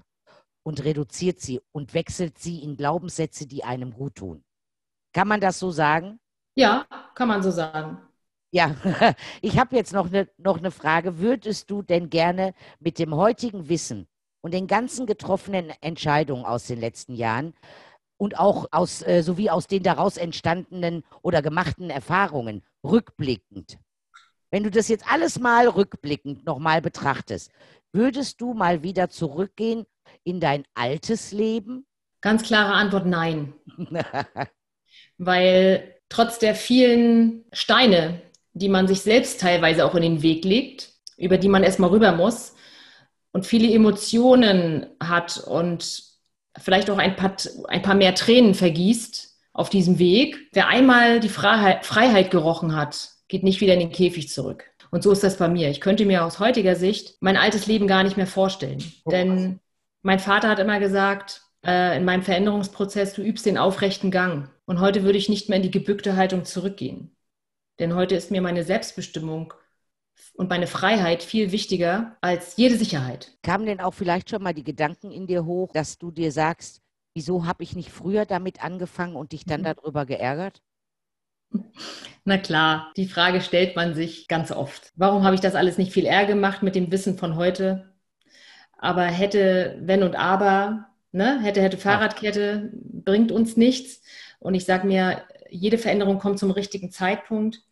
und 0.63 0.85
reduziert 0.85 1.41
sie 1.41 1.61
und 1.73 1.95
wechselt 1.95 2.39
sie 2.39 2.63
in 2.63 2.77
Glaubenssätze, 2.77 3.47
die 3.47 3.65
einem 3.65 3.93
gut 3.93 4.17
tun. 4.17 4.45
Kann 5.13 5.29
man 5.29 5.41
das 5.41 5.59
so 5.59 5.71
sagen? 5.71 6.21
Ja, 6.57 6.87
kann 7.15 7.29
man 7.29 7.43
so 7.43 7.51
sagen. 7.51 7.99
Ja, 8.51 8.75
ich 9.43 9.59
habe 9.59 9.77
jetzt 9.77 9.93
noch 9.93 10.07
eine 10.07 10.29
noch 10.39 10.61
ne 10.61 10.71
Frage. 10.71 11.19
Würdest 11.19 11.71
du 11.71 11.83
denn 11.83 12.11
gerne 12.11 12.55
mit 12.81 12.99
dem 12.99 13.15
heutigen 13.15 13.69
Wissen 13.69 14.09
und 14.41 14.55
den 14.55 14.67
ganzen 14.67 15.07
getroffenen 15.07 15.73
Entscheidungen 15.81 16.45
aus 16.45 16.67
den 16.67 16.81
letzten 16.81 17.15
Jahren 17.15 17.55
und 18.17 18.39
auch 18.39 18.67
aus, 18.71 19.03
äh, 19.03 19.23
sowie 19.23 19.51
aus 19.51 19.67
den 19.67 19.83
daraus 19.83 20.17
entstandenen 20.17 21.05
oder 21.23 21.43
gemachten 21.43 21.91
Erfahrungen 21.91 22.63
rückblickend, 22.85 23.79
wenn 24.51 24.65
du 24.65 24.71
das 24.71 24.89
jetzt 24.89 25.11
alles 25.11 25.39
mal 25.39 25.69
rückblickend 25.69 26.47
nochmal 26.47 26.81
betrachtest, 26.81 27.51
würdest 27.93 28.41
du 28.41 28.55
mal 28.55 28.83
wieder 28.83 29.09
zurückgehen 29.09 29.85
in 30.25 30.41
dein 30.41 30.65
altes 30.75 31.33
Leben? 31.33 31.87
Ganz 32.21 32.43
klare 32.43 32.73
Antwort 32.73 33.07
nein. 33.07 33.55
Weil 35.19 35.97
trotz 36.09 36.39
der 36.39 36.55
vielen 36.55 37.45
Steine, 37.53 38.23
die 38.53 38.69
man 38.69 38.89
sich 38.89 39.03
selbst 39.03 39.41
teilweise 39.41 39.85
auch 39.85 39.95
in 39.95 40.03
den 40.03 40.23
Weg 40.23 40.45
legt, 40.45 40.93
über 41.17 41.39
die 41.39 41.49
man 41.49 41.63
erstmal 41.63 41.91
rüber 41.91 42.13
muss 42.13 42.55
und 43.33 43.47
viele 43.47 43.73
Emotionen 43.73 44.87
hat 45.01 45.39
und 45.39 46.03
vielleicht 46.57 46.91
auch 46.91 46.99
ein 46.99 47.17
paar, 47.17 47.37
ein 47.69 47.83
paar 47.83 47.95
mehr 47.95 48.15
Tränen 48.15 48.55
vergießt 48.55 49.37
auf 49.53 49.71
diesem 49.71 49.99
Weg. 49.99 50.37
Wer 50.53 50.69
einmal 50.69 51.21
die 51.21 51.29
Freiheit, 51.29 51.85
Freiheit 51.85 52.31
gerochen 52.31 52.75
hat, 52.75 53.11
geht 53.29 53.43
nicht 53.43 53.61
wieder 53.61 53.75
in 53.75 53.81
den 53.81 53.93
Käfig 53.93 54.29
zurück. 54.29 54.65
Und 54.91 55.03
so 55.03 55.11
ist 55.11 55.23
das 55.23 55.37
bei 55.37 55.49
mir. 55.49 55.69
Ich 55.69 55.81
könnte 55.81 56.07
mir 56.07 56.25
aus 56.25 56.39
heutiger 56.39 56.77
Sicht 56.77 57.17
mein 57.21 57.37
altes 57.37 57.67
Leben 57.67 57.87
gar 57.87 58.03
nicht 58.03 58.17
mehr 58.17 58.27
vorstellen. 58.27 58.83
Oh, 59.05 59.11
Denn 59.11 59.61
mein 60.03 60.19
Vater 60.19 60.49
hat 60.49 60.59
immer 60.59 60.81
gesagt, 60.81 61.43
äh, 61.65 61.97
in 61.97 62.05
meinem 62.05 62.23
Veränderungsprozess, 62.23 63.15
du 63.15 63.23
übst 63.23 63.47
den 63.47 63.59
aufrechten 63.59 64.11
Gang. 64.11 64.51
Und 64.65 64.81
heute 64.81 65.03
würde 65.03 65.19
ich 65.19 65.29
nicht 65.29 65.49
mehr 65.49 65.57
in 65.57 65.63
die 65.63 65.71
gebückte 65.71 66.17
Haltung 66.17 66.45
zurückgehen. 66.45 67.17
Denn 67.79 67.95
heute 67.95 68.15
ist 68.15 68.31
mir 68.31 68.43
meine 68.43 68.65
Selbstbestimmung 68.65 69.55
und 70.35 70.51
meine 70.51 70.67
Freiheit 70.67 71.23
viel 71.23 71.53
wichtiger 71.53 72.17
als 72.21 72.57
jede 72.57 72.77
Sicherheit. 72.77 73.37
Kamen 73.43 73.67
denn 73.67 73.81
auch 73.81 73.95
vielleicht 73.95 74.31
schon 74.31 74.43
mal 74.43 74.55
die 74.55 74.65
Gedanken 74.65 75.11
in 75.11 75.27
dir 75.27 75.45
hoch, 75.45 75.73
dass 75.73 75.99
du 75.99 76.11
dir 76.11 76.33
sagst, 76.33 76.81
wieso 77.15 77.47
habe 77.47 77.63
ich 77.63 77.77
nicht 77.77 77.91
früher 77.91 78.27
damit 78.27 78.63
angefangen 78.63 79.17
und 79.17 79.33
dich 79.33 79.45
dann 79.45 79.61
mhm. 79.61 79.65
darüber 79.77 80.07
geärgert? 80.07 80.61
Na 82.25 82.39
klar, 82.39 82.93
die 82.97 83.09
Frage 83.09 83.41
stellt 83.41 83.75
man 83.75 83.95
sich 83.95 84.29
ganz 84.29 84.51
oft. 84.51 84.93
Warum 84.97 85.25
habe 85.25 85.35
ich 85.35 85.41
das 85.41 85.55
alles 85.55 85.79
nicht 85.79 85.93
viel 85.93 86.05
eher 86.05 86.27
gemacht 86.27 86.63
mit 86.63 86.75
dem 86.75 86.93
Wissen 86.93 87.17
von 87.17 87.37
heute? 87.37 87.95
Aber 88.77 89.05
hätte, 89.05 89.79
wenn 89.81 90.03
und 90.03 90.15
aber, 90.15 90.89
ne, 91.11 91.41
hätte, 91.41 91.63
hätte 91.63 91.79
Fahrradkette, 91.79 92.71
bringt 92.75 93.33
uns 93.33 93.57
nichts. 93.57 94.03
Und 94.41 94.55
ich 94.55 94.65
sage 94.65 94.87
mir, 94.87 95.25
jede 95.51 95.79
Veränderung 95.79 96.19
kommt 96.19 96.39
zum 96.39 96.51
richtigen 96.51 96.91
Zeitpunkt. 96.91 97.63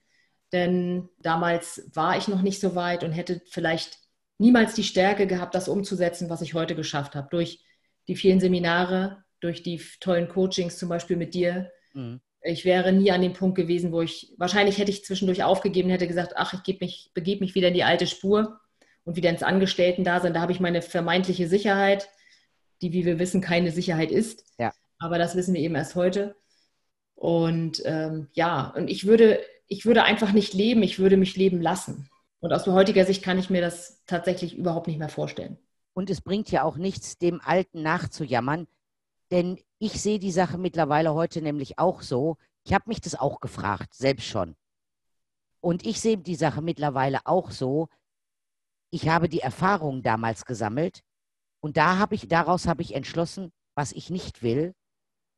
Denn 0.53 1.09
damals 1.21 1.91
war 1.93 2.17
ich 2.17 2.29
noch 2.29 2.43
nicht 2.43 2.61
so 2.61 2.75
weit 2.75 3.05
und 3.05 3.13
hätte 3.13 3.43
vielleicht 3.51 3.99
niemals 4.39 4.75
die 4.75 4.85
Stärke 4.85 5.27
gehabt, 5.27 5.55
das 5.55 5.69
umzusetzen, 5.69 6.31
was 6.31 6.41
ich 6.41 6.55
heute 6.55 6.75
geschafft 6.75 7.15
habe. 7.15 7.29
Durch 7.31 7.65
die 8.09 8.17
vielen 8.17 8.41
Seminare, 8.41 9.25
durch 9.41 9.63
die 9.63 9.81
tollen 10.01 10.29
Coachings, 10.29 10.79
zum 10.79 10.89
Beispiel 10.89 11.17
mit 11.17 11.35
dir. 11.35 11.71
Mhm. 11.95 12.21
Ich 12.47 12.65
wäre 12.65 12.93
nie 12.93 13.11
an 13.11 13.23
dem 13.23 13.33
Punkt 13.33 13.57
gewesen, 13.57 13.93
wo 13.93 14.03
ich, 14.03 14.33
wahrscheinlich 14.37 14.79
hätte 14.79 14.91
ich 14.91 15.05
zwischendurch 15.05 15.43
aufgegeben, 15.43 15.91
hätte 15.91 16.07
gesagt, 16.07 16.35
ach, 16.37 16.55
ich 16.67 16.81
mich, 16.81 17.11
begebe 17.15 17.45
mich 17.45 17.55
wieder 17.55 17.69
in 17.69 17.75
die 17.75 17.85
alte 17.85 18.07
Spur 18.07 18.61
und 19.05 19.17
wieder 19.17 19.31
ins 19.31 19.43
Angestellten-Dasein. 19.43 20.35
Da 20.35 20.41
habe 20.41 20.53
ich 20.53 20.61
meine 20.61 20.83
vermeintliche 20.83 21.49
Sicherheit, 21.49 22.09
die, 22.83 22.93
wie 22.93 23.05
wir 23.05 23.19
wissen, 23.19 23.41
keine 23.41 23.71
Sicherheit 23.71 24.11
ist. 24.11 24.45
Ja. 24.59 24.73
Aber 24.99 25.19
das 25.19 25.35
wissen 25.37 25.55
wir 25.55 25.61
eben 25.61 25.75
erst 25.75 25.95
heute. 25.95 26.37
Und 27.15 27.83
ähm, 27.85 28.29
ja, 28.33 28.73
und 28.77 28.89
ich 28.89 29.07
würde 29.07 29.41
ich 29.69 29.87
würde 29.87 30.05
einfach 30.05 30.33
nicht 30.33 30.55
leben, 30.55 30.83
ich 30.83 30.99
würde 30.99 31.17
mich 31.17 31.37
leben 31.37 31.61
lassen. 31.61 32.09
Und 32.41 32.53
aus 32.53 32.67
heutiger 32.67 33.05
Sicht 33.05 33.23
kann 33.23 33.39
ich 33.39 33.51
mir 33.51 33.61
das 33.61 34.05
tatsächlich 34.07 34.57
überhaupt 34.57 34.87
nicht 34.87 34.99
mehr 34.99 35.09
vorstellen. 35.09 35.59
Und 35.95 36.11
es 36.11 36.21
bringt 36.21 36.51
ja 36.51 36.63
auch 36.63 36.77
nichts, 36.77 37.19
dem 37.19 37.41
Alten 37.41 37.83
nachzujammern, 37.83 38.67
denn 39.31 39.59
ich 39.79 40.01
sehe 40.01 40.19
die 40.19 40.33
Sache 40.33 40.59
mittlerweile 40.59 41.15
heute 41.15 41.43
nämlich 41.43 41.79
auch 41.79 42.03
so. 42.03 42.37
Ich 42.65 42.73
habe 42.73 42.85
mich 42.89 43.01
das 43.01 43.15
auch 43.15 43.41
gefragt, 43.41 43.95
selbst 43.95 44.27
schon. 44.27 44.57
Und 45.61 45.85
ich 45.85 46.01
sehe 46.01 46.19
die 46.19 46.35
Sache 46.35 46.63
mittlerweile 46.63 47.21
auch 47.25 47.51
so. 47.51 47.89
Ich 48.91 49.09
habe 49.09 49.29
die 49.29 49.41
Erfahrungen 49.41 50.03
damals 50.03 50.45
gesammelt 50.45 51.03
und 51.61 51.77
da 51.77 51.99
habe 51.99 52.15
ich, 52.15 52.29
daraus 52.29 52.67
habe 52.67 52.83
ich 52.83 52.95
entschlossen, 52.95 53.53
was 53.75 53.93
ich 53.93 54.11
nicht 54.11 54.43
will 54.43 54.75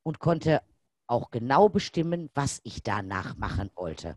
und 0.03 0.21
konnte 0.21 0.63
auch 1.07 1.31
genau 1.31 1.69
bestimmen, 1.69 2.31
was 2.35 2.61
ich 2.65 2.83
danach 2.83 3.37
machen 3.37 3.71
wollte. 3.75 4.17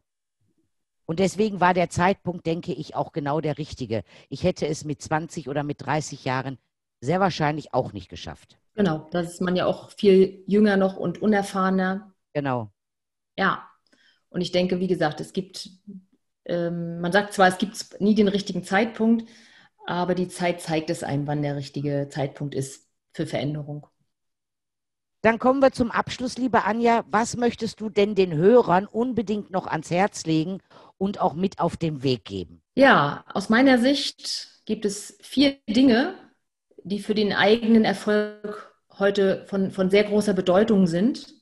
Und 1.06 1.20
deswegen 1.20 1.60
war 1.60 1.74
der 1.74 1.90
Zeitpunkt, 1.90 2.46
denke 2.46 2.74
ich, 2.74 2.96
auch 2.96 3.12
genau 3.12 3.42
der 3.42 3.58
richtige. 3.58 4.04
Ich 4.30 4.44
hätte 4.44 4.68
es 4.68 4.86
mit 4.86 5.02
20 5.02 5.50
oder 5.50 5.64
mit 5.64 5.82
30 5.82 6.24
Jahren 6.26 6.58
sehr 7.02 7.20
wahrscheinlich 7.20 7.74
auch 7.74 7.94
nicht 7.94 8.10
geschafft. 8.10 8.61
Genau, 8.76 9.10
da 9.12 9.22
ist 9.22 9.42
man 9.42 9.56
ja 9.56 9.66
auch 9.66 9.92
viel 9.92 10.44
jünger 10.48 10.78
noch 10.78 10.98
und 10.98 11.22
unerfahrener. 11.22 12.14
Genau. 12.34 12.72
Ja, 13.38 13.68
und 14.30 14.42
ich 14.42 14.52
denke, 14.52 14.80
wie 14.80 14.88
gesagt, 14.88 15.20
es 15.20 15.34
gibt, 15.34 15.70
ähm, 16.46 17.02
man 17.02 17.12
sagt 17.12 17.34
zwar, 17.34 17.48
es 17.48 17.58
gibt 17.58 18.00
nie 18.00 18.16
den 18.16 18.28
richtigen 18.28 18.64
Zeitpunkt, 18.64 19.30
aber 19.86 20.16
die 20.16 20.30
Zeit 20.30 20.62
zeigt 20.62 20.90
es 20.90 21.04
einem, 21.04 21.28
wann 21.28 21.42
der 21.42 21.56
richtige 21.56 22.08
Zeitpunkt 22.10 22.56
ist 22.56 22.88
für 23.14 23.28
Veränderung. 23.28 23.88
Dann 25.22 25.38
kommen 25.38 25.62
wir 25.62 25.72
zum 25.72 25.92
Abschluss, 25.92 26.38
liebe 26.38 26.64
Anja. 26.64 27.04
Was 27.12 27.38
möchtest 27.38 27.80
du 27.80 27.90
denn 27.90 28.16
den 28.16 28.34
Hörern 28.34 28.88
unbedingt 28.88 29.52
noch 29.52 29.68
ans 29.68 29.92
Herz 29.92 30.26
legen 30.26 30.60
und 30.98 31.20
auch 31.20 31.36
mit 31.36 31.60
auf 31.60 31.78
den 31.78 32.02
Weg 32.02 32.26
geben? 32.26 32.64
Ja, 32.74 33.24
aus 33.32 33.50
meiner 33.50 33.78
Sicht 33.78 34.64
gibt 34.66 34.86
es 34.86 35.18
vier 35.22 35.58
Dinge, 35.70 36.16
die 36.84 37.00
für 37.00 37.16
den 37.16 37.34
eigenen 37.34 37.86
Erfolg 37.86 38.74
heute 38.98 39.46
von, 39.48 39.72
von 39.72 39.90
sehr 39.90 40.04
großer 40.04 40.34
Bedeutung 40.34 40.88
sind. 40.88 41.34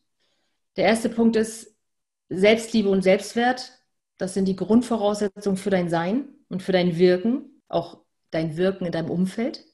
Der 0.75 0.85
erste 0.85 1.09
Punkt 1.09 1.35
ist, 1.35 1.75
Selbstliebe 2.29 2.89
und 2.89 3.01
Selbstwert, 3.01 3.71
das 4.17 4.33
sind 4.33 4.45
die 4.45 4.55
Grundvoraussetzungen 4.55 5.57
für 5.57 5.69
dein 5.69 5.89
Sein 5.89 6.29
und 6.49 6.61
für 6.61 6.71
dein 6.71 6.97
Wirken, 6.97 7.61
auch 7.67 8.01
dein 8.31 8.57
Wirken 8.57 8.85
in 8.85 8.91
deinem 8.91 9.09
Umfeld. 9.09 9.65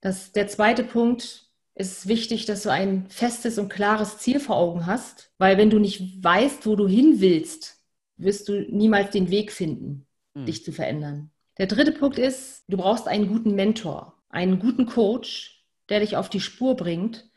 Das, 0.00 0.32
der 0.32 0.46
zweite 0.46 0.84
Punkt 0.84 1.50
ist 1.74 2.06
wichtig, 2.06 2.46
dass 2.46 2.62
du 2.62 2.70
ein 2.70 3.06
festes 3.08 3.58
und 3.58 3.68
klares 3.68 4.18
Ziel 4.18 4.38
vor 4.38 4.56
Augen 4.56 4.86
hast, 4.86 5.32
weil 5.38 5.58
wenn 5.58 5.70
du 5.70 5.78
nicht 5.78 6.22
weißt, 6.22 6.66
wo 6.66 6.76
du 6.76 6.86
hin 6.86 7.20
willst, 7.20 7.78
wirst 8.16 8.48
du 8.48 8.60
niemals 8.70 9.10
den 9.10 9.30
Weg 9.30 9.50
finden, 9.50 10.06
mhm. 10.34 10.46
dich 10.46 10.64
zu 10.64 10.70
verändern. 10.70 11.30
Der 11.58 11.66
dritte 11.66 11.92
Punkt 11.92 12.18
ist, 12.18 12.64
du 12.68 12.76
brauchst 12.76 13.08
einen 13.08 13.28
guten 13.28 13.54
Mentor, 13.54 14.13
einen 14.34 14.58
guten 14.58 14.86
Coach, 14.86 15.64
der 15.88 16.00
dich 16.00 16.16
auf 16.16 16.28
die 16.28 16.40
Spur 16.40 16.76
bringt 16.76 17.30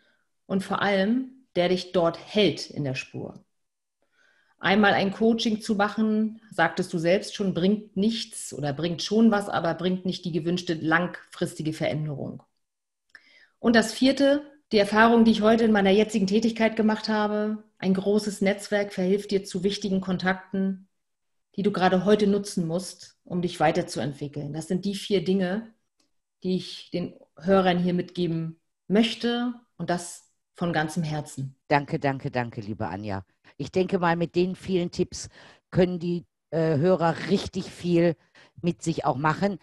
und 0.47 0.63
vor 0.63 0.81
allem, 0.81 1.45
der 1.55 1.69
dich 1.69 1.91
dort 1.91 2.17
hält 2.17 2.69
in 2.71 2.83
der 2.83 2.95
Spur. 2.95 3.45
Einmal 4.57 4.93
ein 4.93 5.11
Coaching 5.11 5.61
zu 5.61 5.75
machen, 5.75 6.41
sagtest 6.51 6.91
du 6.91 6.97
selbst 6.97 7.35
schon, 7.35 7.53
bringt 7.53 7.95
nichts 7.95 8.51
oder 8.51 8.73
bringt 8.73 9.03
schon 9.03 9.29
was, 9.29 9.47
aber 9.47 9.75
bringt 9.75 10.05
nicht 10.05 10.25
die 10.25 10.31
gewünschte 10.31 10.73
langfristige 10.73 11.73
Veränderung. 11.73 12.41
Und 13.59 13.75
das 13.75 13.93
vierte, 13.93 14.41
die 14.71 14.79
Erfahrung, 14.79 15.23
die 15.23 15.31
ich 15.31 15.41
heute 15.41 15.65
in 15.65 15.71
meiner 15.71 15.91
jetzigen 15.91 16.25
Tätigkeit 16.25 16.75
gemacht 16.75 17.09
habe, 17.09 17.63
ein 17.77 17.93
großes 17.93 18.41
Netzwerk 18.41 18.91
verhilft 18.91 19.29
dir 19.29 19.43
zu 19.43 19.63
wichtigen 19.63 20.01
Kontakten, 20.01 20.87
die 21.55 21.61
du 21.61 21.71
gerade 21.71 22.05
heute 22.05 22.25
nutzen 22.25 22.65
musst, 22.65 23.19
um 23.23 23.43
dich 23.43 23.59
weiterzuentwickeln. 23.59 24.53
Das 24.53 24.67
sind 24.67 24.83
die 24.85 24.95
vier 24.95 25.23
Dinge, 25.23 25.75
die 26.43 26.57
ich 26.57 26.89
den 26.91 27.13
Hörern 27.37 27.79
hier 27.79 27.93
mitgeben 27.93 28.59
möchte 28.87 29.53
und 29.77 29.89
das 29.89 30.31
von 30.55 30.73
ganzem 30.73 31.03
Herzen. 31.03 31.55
Danke, 31.67 31.99
danke, 31.99 32.31
danke, 32.31 32.61
liebe 32.61 32.87
Anja. 32.87 33.23
Ich 33.57 33.71
denke 33.71 33.99
mal, 33.99 34.15
mit 34.15 34.35
den 34.35 34.55
vielen 34.55 34.89
Tipps 34.91 35.29
können 35.69 35.99
die 35.99 36.25
äh, 36.49 36.77
Hörer 36.77 37.15
richtig 37.29 37.65
viel 37.65 38.15
mit 38.61 38.81
sich 38.81 39.03
auch 39.05 39.17
machen. 39.17 39.59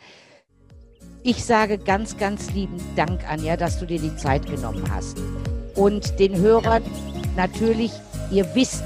Ich 1.23 1.43
sage 1.45 1.79
ganz, 1.79 2.19
ganz 2.19 2.53
lieben 2.53 2.79
Dank, 2.97 3.27
Anja, 3.29 3.57
dass 3.57 3.81
du 3.81 3.87
dir 3.87 3.99
die 3.99 4.15
Zeit 4.17 4.47
genommen 4.47 4.85
hast. 4.91 5.19
Und 5.75 6.21
den 6.21 6.37
Hörern 6.37 6.85
natürlich, 7.37 7.93
ihr 8.31 8.55
wisst, 8.55 8.85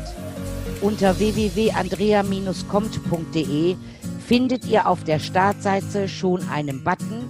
unter 0.81 1.19
www.andrea-kommt.de 1.19 3.77
findet 4.25 4.65
ihr 4.67 4.87
auf 4.87 5.03
der 5.05 5.19
Startseite 5.19 6.09
schon 6.09 6.49
einen 6.49 6.85
Button, 6.85 7.27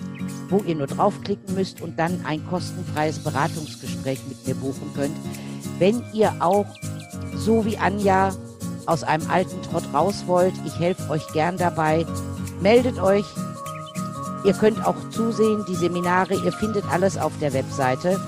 wo 0.49 0.59
ihr 0.67 0.75
nur 0.75 0.87
draufklicken 0.87 1.55
müsst 1.55 1.81
und 1.81 1.99
dann 1.99 2.25
ein 2.25 2.47
kostenfreies 2.49 3.19
Beratungsgespräch 3.21 4.21
mit 4.29 4.47
mir 4.47 4.55
buchen 4.55 4.91
könnt. 4.95 5.17
Wenn 5.79 6.03
ihr 6.13 6.35
auch 6.41 6.67
so 7.35 7.65
wie 7.65 7.79
Anja 7.79 8.33
aus 8.87 9.05
einem 9.05 9.29
alten 9.31 9.61
Trott 9.63 9.85
raus 9.93 10.25
wollt, 10.27 10.55
ich 10.65 10.79
helfe 10.79 11.11
euch 11.11 11.27
gern 11.33 11.57
dabei. 11.57 12.07
Meldet 12.61 12.99
euch. 12.99 13.25
Ihr 14.45 14.55
könnt 14.55 14.85
auch 14.87 14.97
zusehen, 15.11 15.65
die 15.69 15.75
Seminare, 15.75 16.35
ihr 16.35 16.53
findet 16.53 16.85
alles 16.91 17.19
auf 17.19 17.33
der 17.41 17.53
Webseite. 17.53 18.21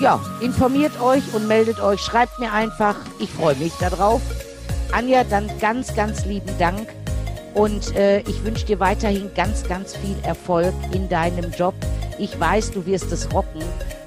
Ja, 0.00 0.20
informiert 0.40 1.00
euch 1.00 1.22
und 1.34 1.48
meldet 1.48 1.80
euch, 1.80 2.00
schreibt 2.00 2.38
mir 2.38 2.52
einfach. 2.52 2.96
Ich 3.18 3.30
freue 3.30 3.56
mich 3.56 3.72
darauf. 3.78 4.20
Anja, 4.92 5.24
dann 5.24 5.48
ganz, 5.60 5.94
ganz 5.94 6.24
lieben 6.26 6.58
Dank. 6.58 6.88
Und 7.54 7.94
äh, 7.96 8.20
ich 8.20 8.44
wünsche 8.44 8.66
dir 8.66 8.80
weiterhin 8.80 9.30
ganz, 9.34 9.66
ganz 9.68 9.96
viel 9.96 10.16
Erfolg 10.22 10.74
in 10.92 11.08
deinem 11.08 11.50
Job. 11.52 11.74
Ich 12.18 12.38
weiß, 12.38 12.70
du 12.72 12.86
wirst 12.86 13.12
es 13.12 13.32
rocken 13.32 13.62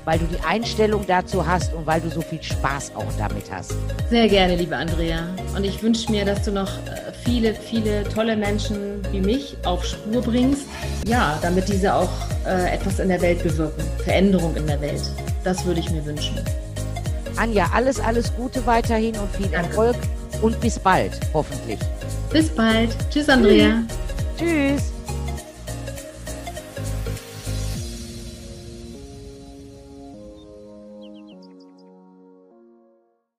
weil 0.06 0.20
du 0.20 0.26
die 0.26 0.40
Einstellung 0.46 1.04
dazu 1.08 1.46
hast 1.46 1.74
und 1.74 1.86
weil 1.86 2.00
du 2.00 2.10
so 2.10 2.22
viel 2.22 2.42
Spaß 2.42 2.94
auch 2.96 3.12
damit 3.18 3.52
hast. 3.52 3.74
Sehr 4.10 4.30
gerne, 4.30 4.56
liebe 4.56 4.76
Andrea. 4.76 5.28
Und 5.56 5.64
ich 5.64 5.82
wünsche 5.82 6.10
mir, 6.12 6.24
dass 6.24 6.44
du 6.44 6.52
noch 6.52 6.70
äh, 6.70 7.12
viele, 7.24 7.54
viele 7.54 8.04
tolle 8.04 8.38
Menschen 8.38 9.02
wie 9.12 9.20
mich 9.20 9.58
auf 9.66 9.84
Spur 9.84 10.22
bringst. 10.22 10.68
Ja, 11.08 11.38
damit 11.42 11.68
diese 11.68 11.94
auch 11.94 12.10
äh, 12.46 12.76
etwas 12.76 13.00
in 13.00 13.10
der 13.10 13.22
Welt 13.22 13.44
bewirken, 13.44 13.84
Veränderung 14.04 14.56
in 14.56 14.68
der 14.68 14.80
Welt. 14.80 15.02
Das 15.44 15.66
würde 15.66 15.80
ich 15.80 15.90
mir 15.90 16.06
wünschen. 16.06 16.40
Anja, 17.36 17.70
alles, 17.74 18.00
alles 18.00 18.34
Gute 18.36 18.66
weiterhin 18.66 19.18
und 19.18 19.30
viel 19.36 19.48
Danke. 19.48 19.68
Erfolg 19.68 19.96
und 20.42 20.60
bis 20.62 20.80
bald, 20.80 21.20
hoffentlich. 21.34 21.80
Bis 22.36 22.50
bald. 22.50 22.90
Tschüss, 23.10 23.30
Andrea. 23.30 23.82
Tschüss. 24.38 24.82
Tschüss. 24.82 24.95